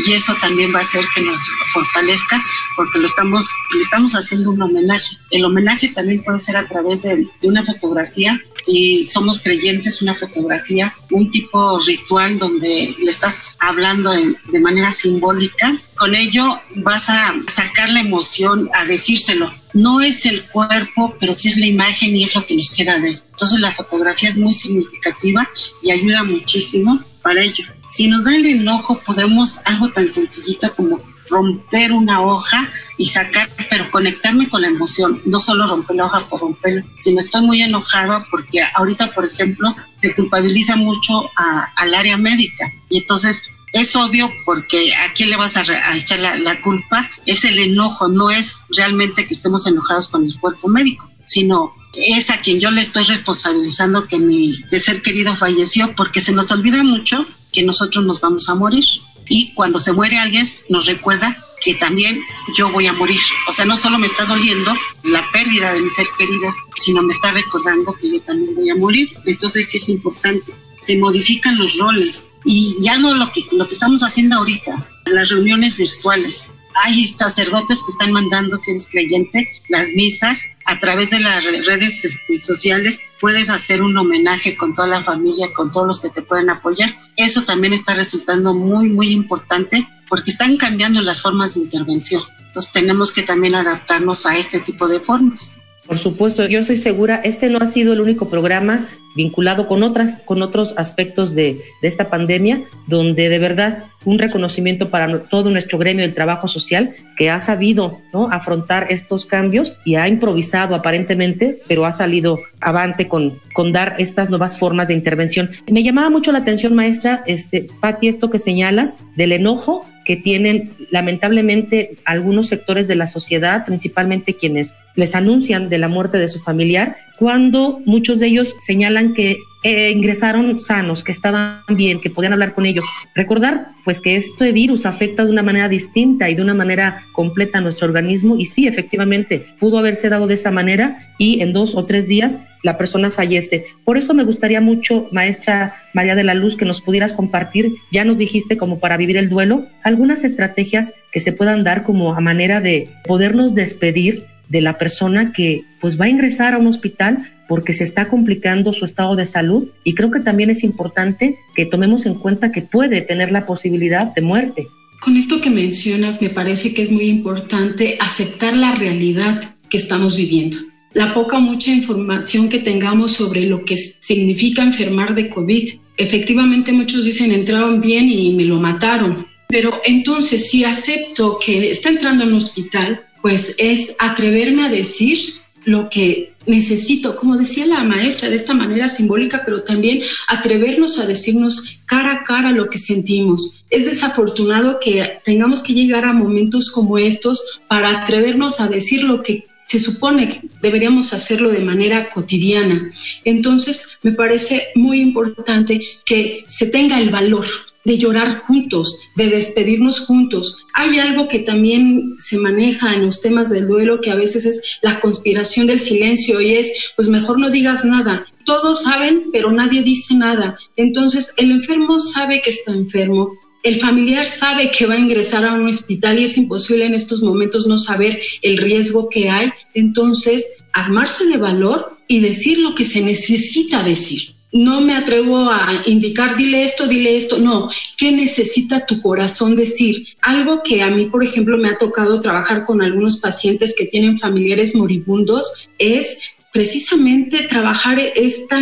y 0.05 0.13
eso 0.13 0.35
también 0.41 0.73
va 0.73 0.79
a 0.79 0.83
hacer 0.83 1.03
que 1.15 1.21
nos 1.21 1.39
fortalezca, 1.73 2.43
porque 2.75 2.99
lo 2.99 3.07
estamos, 3.07 3.47
le 3.73 3.81
estamos 3.81 4.13
haciendo 4.13 4.51
un 4.51 4.61
homenaje. 4.61 5.17
El 5.31 5.45
homenaje 5.45 5.89
también 5.89 6.23
puede 6.23 6.39
ser 6.39 6.57
a 6.57 6.65
través 6.65 7.01
de, 7.03 7.27
de 7.41 7.47
una 7.47 7.63
fotografía, 7.63 8.39
si 8.63 9.03
somos 9.03 9.39
creyentes, 9.41 10.01
una 10.01 10.15
fotografía, 10.15 10.93
un 11.11 11.29
tipo 11.29 11.79
ritual 11.79 12.37
donde 12.37 12.95
le 12.97 13.11
estás 13.11 13.51
hablando 13.59 14.11
de 14.11 14.59
manera 14.59 14.91
simbólica 14.91 15.77
con 16.03 16.15
ello 16.15 16.59
vas 16.75 17.07
a 17.07 17.33
sacar 17.47 17.89
la 17.89 18.01
emoción, 18.01 18.69
a 18.73 18.83
decírselo. 18.83 19.49
No 19.73 20.01
es 20.01 20.25
el 20.25 20.43
cuerpo, 20.43 21.15
pero 21.17 21.31
sí 21.31 21.47
es 21.47 21.55
la 21.55 21.65
imagen 21.65 22.13
y 22.13 22.23
es 22.23 22.35
lo 22.35 22.45
que 22.45 22.57
nos 22.57 22.69
queda 22.71 22.99
de 22.99 23.11
él. 23.11 23.21
Entonces 23.31 23.61
la 23.61 23.71
fotografía 23.71 24.27
es 24.27 24.35
muy 24.35 24.53
significativa 24.53 25.49
y 25.81 25.91
ayuda 25.91 26.25
muchísimo 26.25 27.01
para 27.23 27.41
ello. 27.41 27.65
Si 27.87 28.07
nos 28.07 28.25
da 28.25 28.35
el 28.35 28.45
enojo, 28.45 28.99
podemos 28.99 29.59
algo 29.65 29.89
tan 29.91 30.09
sencillito 30.09 30.71
como 30.75 31.01
romper 31.29 31.91
una 31.93 32.21
hoja 32.21 32.69
y 32.97 33.05
sacar, 33.05 33.49
pero 33.69 33.89
conectarme 33.89 34.49
con 34.49 34.61
la 34.61 34.67
emoción, 34.67 35.21
no 35.25 35.39
solo 35.39 35.65
romper 35.65 35.95
la 35.95 36.05
hoja 36.05 36.27
por 36.27 36.41
romperla, 36.41 36.83
sino 36.99 37.19
estoy 37.19 37.41
muy 37.41 37.61
enojado 37.61 38.23
porque 38.29 38.61
ahorita, 38.75 39.13
por 39.13 39.25
ejemplo, 39.25 39.73
se 39.99 40.13
culpabiliza 40.13 40.75
mucho 40.75 41.29
al 41.77 41.93
área 41.95 42.17
médica. 42.17 42.65
Y 42.89 42.99
entonces 42.99 43.51
es 43.71 43.95
obvio 43.95 44.29
porque 44.45 44.93
a 44.93 45.13
quién 45.13 45.29
le 45.29 45.37
vas 45.37 45.57
a, 45.57 45.63
echar 45.95 46.19
la, 46.19 46.35
la, 46.35 46.61
culpa, 46.61 47.09
es 47.25 47.43
el 47.45 47.57
enojo, 47.57 48.07
no 48.07 48.29
es 48.29 48.61
realmente 48.75 49.25
que 49.25 49.33
estemos 49.33 49.65
enojados 49.65 50.09
con 50.09 50.25
el 50.25 50.39
cuerpo 50.39 50.67
médico, 50.67 51.09
sino 51.25 51.73
es 51.95 52.29
a 52.29 52.37
quien 52.37 52.59
yo 52.59 52.71
le 52.71 52.81
estoy 52.81 53.03
responsabilizando 53.03 54.07
que 54.07 54.17
mi 54.17 54.53
de 54.69 54.79
ser 54.79 55.01
querido 55.01 55.35
falleció, 55.35 55.93
porque 55.95 56.21
se 56.21 56.31
nos 56.31 56.51
olvida 56.51 56.83
mucho 56.83 57.25
que 57.51 57.63
nosotros 57.63 58.03
nos 58.05 58.19
vamos 58.19 58.49
a 58.49 58.55
morir. 58.55 58.85
Y 59.29 59.53
cuando 59.53 59.79
se 59.79 59.93
muere 59.93 60.17
alguien, 60.17 60.47
nos 60.69 60.85
recuerda 60.85 61.37
que 61.63 61.75
también 61.75 62.21
yo 62.57 62.71
voy 62.71 62.87
a 62.87 62.93
morir. 62.93 63.19
O 63.47 63.51
sea, 63.51 63.65
no 63.65 63.77
solo 63.77 63.97
me 63.97 64.07
está 64.07 64.25
doliendo 64.25 64.73
la 65.03 65.23
pérdida 65.31 65.71
de 65.71 65.81
mi 65.81 65.89
ser 65.89 66.07
querido, 66.17 66.53
sino 66.75 67.01
me 67.01 67.13
está 67.13 67.31
recordando 67.31 67.93
que 67.93 68.11
yo 68.11 68.21
también 68.21 68.55
voy 68.55 68.69
a 68.69 68.75
morir. 68.75 69.09
Entonces 69.25 69.69
sí 69.69 69.77
es 69.77 69.87
importante. 69.87 70.53
Se 70.81 70.97
modifican 70.97 71.57
los 71.57 71.77
roles. 71.77 72.29
Y 72.43 72.75
ya 72.81 72.97
no 72.97 73.13
lo 73.13 73.31
que, 73.31 73.45
lo 73.53 73.65
que 73.67 73.73
estamos 73.73 74.03
haciendo 74.03 74.35
ahorita, 74.35 74.85
las 75.05 75.29
reuniones 75.29 75.77
virtuales 75.77 76.47
hay 76.75 77.05
sacerdotes 77.07 77.81
que 77.81 77.91
están 77.91 78.11
mandando, 78.11 78.55
si 78.55 78.71
eres 78.71 78.87
creyente, 78.87 79.49
las 79.69 79.89
misas 79.93 80.43
a 80.65 80.77
través 80.77 81.09
de 81.09 81.19
las 81.19 81.43
redes 81.43 82.03
este, 82.03 82.37
sociales. 82.37 82.99
Puedes 83.19 83.49
hacer 83.49 83.81
un 83.81 83.97
homenaje 83.97 84.55
con 84.55 84.73
toda 84.73 84.87
la 84.87 85.03
familia, 85.03 85.51
con 85.53 85.71
todos 85.71 85.87
los 85.87 85.99
que 85.99 86.09
te 86.09 86.21
pueden 86.21 86.49
apoyar. 86.49 86.95
Eso 87.17 87.43
también 87.43 87.73
está 87.73 87.93
resultando 87.93 88.53
muy, 88.53 88.89
muy 88.89 89.11
importante 89.11 89.87
porque 90.09 90.31
están 90.31 90.57
cambiando 90.57 91.01
las 91.01 91.21
formas 91.21 91.55
de 91.55 91.61
intervención. 91.61 92.21
Entonces 92.39 92.71
tenemos 92.71 93.11
que 93.11 93.23
también 93.23 93.55
adaptarnos 93.55 94.25
a 94.25 94.37
este 94.37 94.59
tipo 94.59 94.87
de 94.87 94.99
formas. 94.99 95.57
Por 95.85 95.97
supuesto, 95.97 96.47
yo 96.47 96.59
estoy 96.59 96.77
segura, 96.77 97.21
este 97.23 97.49
no 97.49 97.59
ha 97.59 97.67
sido 97.67 97.93
el 97.93 98.01
único 98.01 98.29
programa 98.29 98.87
vinculado 99.15 99.67
con 99.67 99.83
otras, 99.83 100.21
con 100.25 100.41
otros 100.41 100.73
aspectos 100.77 101.35
de, 101.35 101.61
esta 101.81 102.09
pandemia, 102.09 102.63
donde 102.87 103.29
de 103.29 103.39
verdad 103.39 103.83
un 104.05 104.17
reconocimiento 104.17 104.89
para 104.89 105.23
todo 105.23 105.49
nuestro 105.49 105.77
gremio 105.77 106.03
del 106.03 106.13
trabajo 106.13 106.47
social 106.47 106.91
que 107.17 107.29
ha 107.29 107.39
sabido 107.41 107.99
¿no? 108.13 108.29
afrontar 108.31 108.87
estos 108.89 109.25
cambios 109.25 109.75
y 109.85 109.95
ha 109.95 110.07
improvisado 110.07 110.75
aparentemente, 110.75 111.59
pero 111.67 111.85
ha 111.85 111.91
salido 111.91 112.39
avante 112.61 113.07
con, 113.07 113.39
con 113.53 113.71
dar 113.71 113.95
estas 113.99 114.29
nuevas 114.29 114.57
formas 114.57 114.87
de 114.87 114.93
intervención. 114.93 115.51
Me 115.69 115.83
llamaba 115.83 116.09
mucho 116.09 116.31
la 116.31 116.39
atención, 116.39 116.73
maestra, 116.73 117.23
este, 117.27 117.67
Patti, 117.81 118.07
esto 118.07 118.29
que 118.29 118.39
señalas 118.39 118.97
del 119.15 119.33
enojo 119.33 119.85
que 120.05 120.15
tienen 120.17 120.71
lamentablemente 120.91 121.95
algunos 122.03 122.49
sectores 122.49 122.87
de 122.87 122.95
la 122.95 123.07
sociedad, 123.07 123.65
principalmente 123.65 124.33
quienes 124.33 124.73
les 124.95 125.15
anuncian 125.15 125.69
de 125.69 125.77
la 125.77 125.87
muerte 125.87 126.17
de 126.17 126.29
su 126.29 126.39
familiar, 126.39 126.97
cuando 127.17 127.81
muchos 127.85 128.19
de 128.19 128.27
ellos 128.27 128.55
señalan 128.59 129.13
que 129.13 129.37
eh, 129.63 129.91
ingresaron 129.91 130.59
sanos, 130.59 131.05
que 131.05 131.13
estaban 131.13 131.61
bien, 131.69 132.01
que 132.01 132.09
podían 132.09 132.33
hablar 132.33 132.53
con 132.53 132.65
ellos. 132.65 132.83
Recordar 133.15 133.67
pues 133.85 134.01
que 134.01 134.17
este 134.17 134.51
virus 134.51 134.85
afecta 134.85 135.23
de 135.23 135.31
una 135.31 135.41
manera 135.41 135.69
distinta 135.69 136.29
y 136.29 136.35
de 136.35 136.41
una 136.41 136.53
manera 136.53 137.03
completa 137.13 137.59
a 137.59 137.61
nuestro 137.61 137.87
organismo 137.87 138.35
y 138.37 138.45
sí, 138.45 138.67
efectivamente, 138.67 139.45
pudo 139.59 139.77
haberse 139.77 140.09
dado 140.09 140.27
de 140.27 140.33
esa 140.33 140.51
manera 140.51 140.97
y 141.17 141.41
en 141.41 141.53
dos 141.53 141.75
o 141.75 141.85
tres 141.85 142.07
días 142.07 142.41
la 142.61 142.77
persona 142.77 143.09
fallece. 143.09 143.65
Por 143.85 143.97
eso 143.97 144.13
me 144.13 144.25
gustaría 144.25 144.59
mucho, 144.59 145.07
maestra 145.11 145.75
María 145.93 146.15
de 146.15 146.23
la 146.25 146.33
Luz, 146.33 146.57
que 146.57 146.65
nos 146.65 146.81
pudieras 146.81 147.13
compartir, 147.13 147.73
ya 147.91 148.03
nos 148.03 148.17
dijiste 148.17 148.57
como 148.57 148.79
para 148.79 148.97
vivir 148.97 149.15
el 149.15 149.29
duelo, 149.29 149.65
algunas 149.83 150.25
estrategias 150.25 150.93
que 151.11 151.21
se 151.21 151.31
puedan 151.31 151.63
dar 151.63 151.83
como 151.83 152.15
a 152.15 152.19
manera 152.19 152.59
de 152.59 152.89
podernos 153.05 153.55
despedir 153.55 154.25
de 154.49 154.61
la 154.61 154.77
persona 154.77 155.31
que 155.33 155.63
pues 155.81 155.99
va 155.99 156.05
a 156.05 156.09
ingresar 156.09 156.53
a 156.53 156.57
un 156.57 156.67
hospital 156.67 157.29
porque 157.47 157.73
se 157.73 157.83
está 157.83 158.07
complicando 158.07 158.73
su 158.73 158.85
estado 158.85 159.15
de 159.15 159.25
salud 159.25 159.67
y 159.83 159.95
creo 159.95 160.11
que 160.11 160.19
también 160.19 160.49
es 160.49 160.63
importante 160.63 161.37
que 161.55 161.65
tomemos 161.65 162.05
en 162.05 162.15
cuenta 162.15 162.51
que 162.51 162.61
puede 162.61 163.01
tener 163.01 163.31
la 163.31 163.45
posibilidad 163.45 164.13
de 164.13 164.21
muerte. 164.21 164.67
Con 165.01 165.17
esto 165.17 165.41
que 165.41 165.49
mencionas, 165.49 166.21
me 166.21 166.29
parece 166.29 166.73
que 166.73 166.81
es 166.81 166.89
muy 166.89 167.05
importante 167.05 167.97
aceptar 167.99 168.55
la 168.55 168.75
realidad 168.75 169.53
que 169.69 169.77
estamos 169.77 170.15
viviendo. 170.15 170.57
La 170.93 171.13
poca 171.13 171.37
o 171.37 171.41
mucha 171.41 171.71
información 171.71 172.47
que 172.47 172.59
tengamos 172.59 173.11
sobre 173.11 173.41
lo 173.47 173.65
que 173.65 173.75
significa 173.75 174.61
enfermar 174.61 175.13
de 175.13 175.29
COVID. 175.29 175.73
Efectivamente, 175.97 176.71
muchos 176.71 177.03
dicen 177.03 177.31
entraron 177.31 177.81
bien 177.81 178.07
y 178.07 178.31
me 178.31 178.45
lo 178.45 178.59
mataron. 178.59 179.25
Pero 179.49 179.81
entonces, 179.85 180.49
si 180.49 180.63
acepto 180.63 181.37
que 181.43 181.71
está 181.71 181.89
entrando 181.89 182.23
en 182.23 182.29
un 182.29 182.37
hospital, 182.37 183.01
pues 183.23 183.55
es 183.57 183.95
atreverme 183.99 184.65
a 184.65 184.69
decir 184.69 185.17
lo 185.63 185.89
que 185.89 186.33
necesito, 186.45 187.15
como 187.15 187.37
decía 187.37 187.65
la 187.65 187.85
maestra, 187.85 188.29
de 188.29 188.35
esta 188.35 188.53
manera 188.53 188.89
simbólica, 188.89 189.43
pero 189.45 189.63
también 189.63 190.01
atrevernos 190.27 190.99
a 190.99 191.05
decirnos 191.05 191.79
cara 191.85 192.11
a 192.11 192.23
cara 192.23 192.51
lo 192.51 192.69
que 192.69 192.77
sentimos. 192.77 193.65
Es 193.69 193.85
desafortunado 193.85 194.77
que 194.81 195.21
tengamos 195.23 195.63
que 195.63 195.73
llegar 195.73 196.03
a 196.03 196.11
momentos 196.11 196.69
como 196.69 196.97
estos 196.97 197.61
para 197.69 198.03
atrevernos 198.03 198.59
a 198.59 198.67
decir 198.67 199.03
lo 199.03 199.23
que 199.23 199.47
se 199.67 199.79
supone 199.79 200.27
que 200.27 200.41
deberíamos 200.61 201.13
hacerlo 201.13 201.49
de 201.49 201.59
manera 201.59 202.09
cotidiana. 202.09 202.91
Entonces, 203.23 203.97
me 204.03 204.11
parece 204.11 204.67
muy 204.75 204.99
importante 204.99 205.79
que 206.03 206.43
se 206.45 206.65
tenga 206.65 206.99
el 206.99 207.09
valor 207.09 207.45
de 207.85 207.97
llorar 207.97 208.37
juntos, 208.39 208.97
de 209.15 209.29
despedirnos 209.29 210.01
juntos. 210.01 210.65
Hay 210.73 210.99
algo 210.99 211.27
que 211.27 211.39
también 211.39 212.15
se 212.17 212.37
maneja 212.37 212.93
en 212.93 213.05
los 213.05 213.21
temas 213.21 213.49
del 213.49 213.67
duelo 213.67 214.01
que 214.01 214.11
a 214.11 214.15
veces 214.15 214.45
es 214.45 214.79
la 214.81 214.99
conspiración 214.99 215.67
del 215.67 215.79
silencio 215.79 216.39
y 216.41 216.53
es, 216.53 216.93
pues 216.95 217.07
mejor 217.07 217.39
no 217.39 217.49
digas 217.49 217.83
nada. 217.85 218.25
Todos 218.45 218.83
saben, 218.83 219.25
pero 219.31 219.51
nadie 219.51 219.83
dice 219.83 220.15
nada. 220.15 220.57
Entonces, 220.75 221.33
el 221.37 221.51
enfermo 221.51 221.99
sabe 221.99 222.41
que 222.41 222.51
está 222.51 222.71
enfermo, 222.71 223.31
el 223.63 223.79
familiar 223.79 224.25
sabe 224.25 224.71
que 224.71 224.85
va 224.85 224.95
a 224.95 224.99
ingresar 224.99 225.45
a 225.45 225.53
un 225.53 225.67
hospital 225.67 226.19
y 226.19 226.25
es 226.25 226.37
imposible 226.37 226.85
en 226.85 226.93
estos 226.93 227.21
momentos 227.21 227.65
no 227.65 227.77
saber 227.77 228.19
el 228.41 228.57
riesgo 228.57 229.09
que 229.09 229.29
hay. 229.29 229.51
Entonces, 229.73 230.45
armarse 230.73 231.25
de 231.25 231.37
valor 231.37 231.97
y 232.09 232.19
decir 232.19 232.59
lo 232.59 232.75
que 232.75 232.83
se 232.83 233.01
necesita 233.01 233.81
decir 233.81 234.33
no 234.53 234.81
me 234.81 234.93
atrevo 234.93 235.49
a 235.49 235.81
indicar, 235.85 236.37
dile 236.37 236.63
esto, 236.63 236.87
dile 236.87 237.17
esto, 237.17 237.39
no, 237.39 237.69
¿qué 237.97 238.11
necesita 238.11 238.85
tu 238.85 238.99
corazón 238.99 239.55
decir? 239.55 240.07
Algo 240.21 240.61
que 240.63 240.83
a 240.83 240.91
mí, 240.91 241.07
por 241.07 241.23
ejemplo, 241.23 241.57
me 241.57 241.69
ha 241.69 241.77
tocado 241.77 242.19
trabajar 242.19 242.63
con 242.63 242.81
algunos 242.81 243.17
pacientes 243.17 243.73
que 243.75 243.85
tienen 243.85 244.17
familiares 244.17 244.75
moribundos 244.75 245.69
es 245.79 246.35
precisamente 246.53 247.47
trabajar 247.47 247.99
esta, 247.99 248.61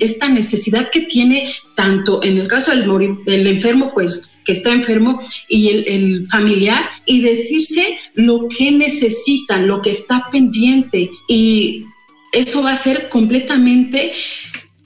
esta 0.00 0.28
necesidad 0.28 0.90
que 0.90 1.00
tiene 1.00 1.50
tanto 1.74 2.22
en 2.22 2.36
el 2.36 2.46
caso 2.46 2.70
del, 2.70 2.86
del 3.24 3.46
enfermo, 3.46 3.90
pues 3.94 4.30
que 4.44 4.52
está 4.52 4.72
enfermo 4.72 5.18
y 5.48 5.68
el, 5.68 5.84
el, 5.88 6.26
familiar 6.26 6.90
y 7.06 7.22
decirse 7.22 7.96
lo 8.14 8.48
que 8.48 8.70
necesitan, 8.70 9.66
lo 9.66 9.80
que 9.80 9.90
está 9.90 10.28
pendiente 10.30 11.08
y 11.26 11.84
eso 12.32 12.62
va 12.62 12.72
a 12.72 12.76
ser 12.76 13.08
completamente 13.08 14.12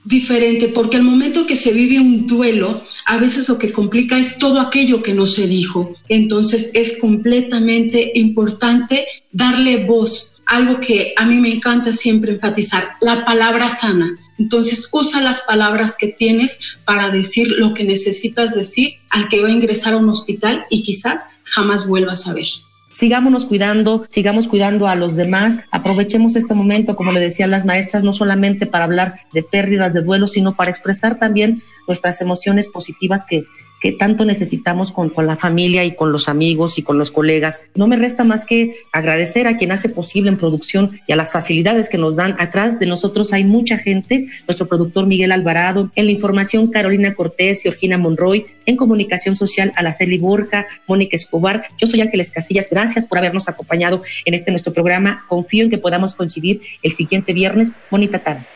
diferente, 0.07 0.69
porque 0.69 0.97
al 0.97 1.03
momento 1.03 1.47
que 1.47 1.57
se 1.57 1.73
vive 1.73 1.99
un 1.99 2.27
duelo, 2.27 2.83
a 3.07 3.19
veces 3.19 3.49
lo 3.49 3.59
que 3.59 3.73
complica 3.73 4.19
es 4.19 4.39
todo 4.39 4.61
aquello 4.61 5.03
que 5.03 5.13
no 5.13 5.27
se 5.27 5.49
dijo. 5.49 5.95
Entonces 6.09 6.71
es 6.75 6.97
completamente 6.99 8.13
importante 8.15 9.07
darle 9.33 9.85
voz, 9.85 10.43
algo 10.47 10.79
que 10.79 11.13
a 11.17 11.27
mí 11.27 11.39
me 11.39 11.53
encanta 11.53 11.93
siempre 11.93 12.35
enfatizar, 12.35 12.93
la 13.01 13.25
palabra 13.25 13.69
sana. 13.69 14.15
Entonces 14.39 14.89
usa 14.93 15.21
las 15.21 15.41
palabras 15.41 15.97
que 15.97 16.09
tienes 16.09 16.79
para 16.85 17.11
decir 17.11 17.51
lo 17.59 17.75
que 17.75 17.83
necesitas 17.83 18.55
decir 18.55 18.95
al 19.11 19.29
que 19.29 19.43
va 19.43 19.49
a 19.49 19.53
ingresar 19.53 19.95
a 19.95 19.99
un 19.99 20.09
hospital 20.09 20.67
y 20.71 20.85
quizás 20.85 21.21
jamás 21.43 21.89
vuelvas 21.89 22.29
a 22.29 22.35
ver 22.35 22.47
sigámonos 22.97 23.45
cuidando, 23.45 24.07
sigamos 24.09 24.49
cuidando 24.49 24.89
a 24.89 24.95
los 24.95 25.17
demás, 25.17 25.61
aprovechemos 25.71 26.35
este 26.35 26.55
momento, 26.55 26.97
como 26.97 27.13
le 27.13 27.21
decían 27.21 27.51
las 27.51 27.67
maestras, 27.67 28.03
no 28.05 28.15
solamente 28.15 28.65
para 28.65 28.87
hablar 28.87 29.21
de 29.35 29.43
pérdidas, 29.43 29.93
de 29.93 30.01
duelo, 30.01 30.27
sino 30.27 30.57
para 30.57 30.71
expresar 30.71 31.19
también 31.19 31.63
nuestras 31.87 32.23
emociones 32.23 32.69
positivas 32.69 33.27
que, 33.29 33.45
tanto 33.93 34.25
necesitamos 34.25 34.93
con, 34.93 35.13
la 35.27 35.37
familia 35.37 35.85
y 35.85 35.95
con 35.95 36.13
los 36.13 36.29
amigos 36.29 36.79
y 36.79 36.83
con 36.83 36.99
los 36.99 37.11
colegas. 37.11 37.63
No 37.75 37.87
me 37.87 37.97
resta 37.97 38.25
más 38.25 38.45
que 38.45 38.75
agradecer 38.93 39.47
a 39.47 39.57
quien 39.57 39.73
hace 39.73 39.89
posible 39.89 40.31
en 40.31 40.39
producción 40.39 40.99
y 41.07 41.13
a 41.13 41.17
las 41.17 41.33
facilidades 41.33 41.89
que 41.89 41.99
nos 41.99 42.17
dan. 42.17 42.37
Atrás 42.39 42.79
de 42.79 42.87
nosotros 42.87 43.33
hay 43.33 43.45
mucha 43.45 43.79
gente, 43.79 44.27
nuestro 44.47 44.67
productor 44.67 45.07
Miguel 45.07 45.33
Alvarado, 45.33 45.91
en 45.95 46.07
la 46.07 46.13
información 46.13 46.71
Carolina 46.71 47.15
Cortés 47.15 47.65
y 47.65 47.69
Orgina 47.69 47.99
Monroy, 47.99 48.47
en 48.67 48.77
comunicación 48.77 49.35
social 49.35 49.73
Alaceli 49.77 50.19
Borja, 50.19 50.67
Mónica 50.87 51.17
Escobar. 51.17 51.67
Yo 51.79 51.87
soy 51.87 52.01
Ángeles 52.01 52.31
Casillas, 52.31 52.69
gracias 52.71 53.07
por 53.07 53.19
habernos 53.19 53.49
acompañado 53.49 54.03
en 54.25 54.35
este 54.35 54.51
nuestro 54.51 54.73
programa. 54.73 55.25
Confío 55.29 55.65
en 55.65 55.71
que 55.71 55.79
podamos 55.79 56.15
coincidir 56.15 56.61
el 56.83 56.93
siguiente 56.93 57.33
viernes. 57.33 57.73
Bonita 57.91 58.19
tarde. 58.19 58.56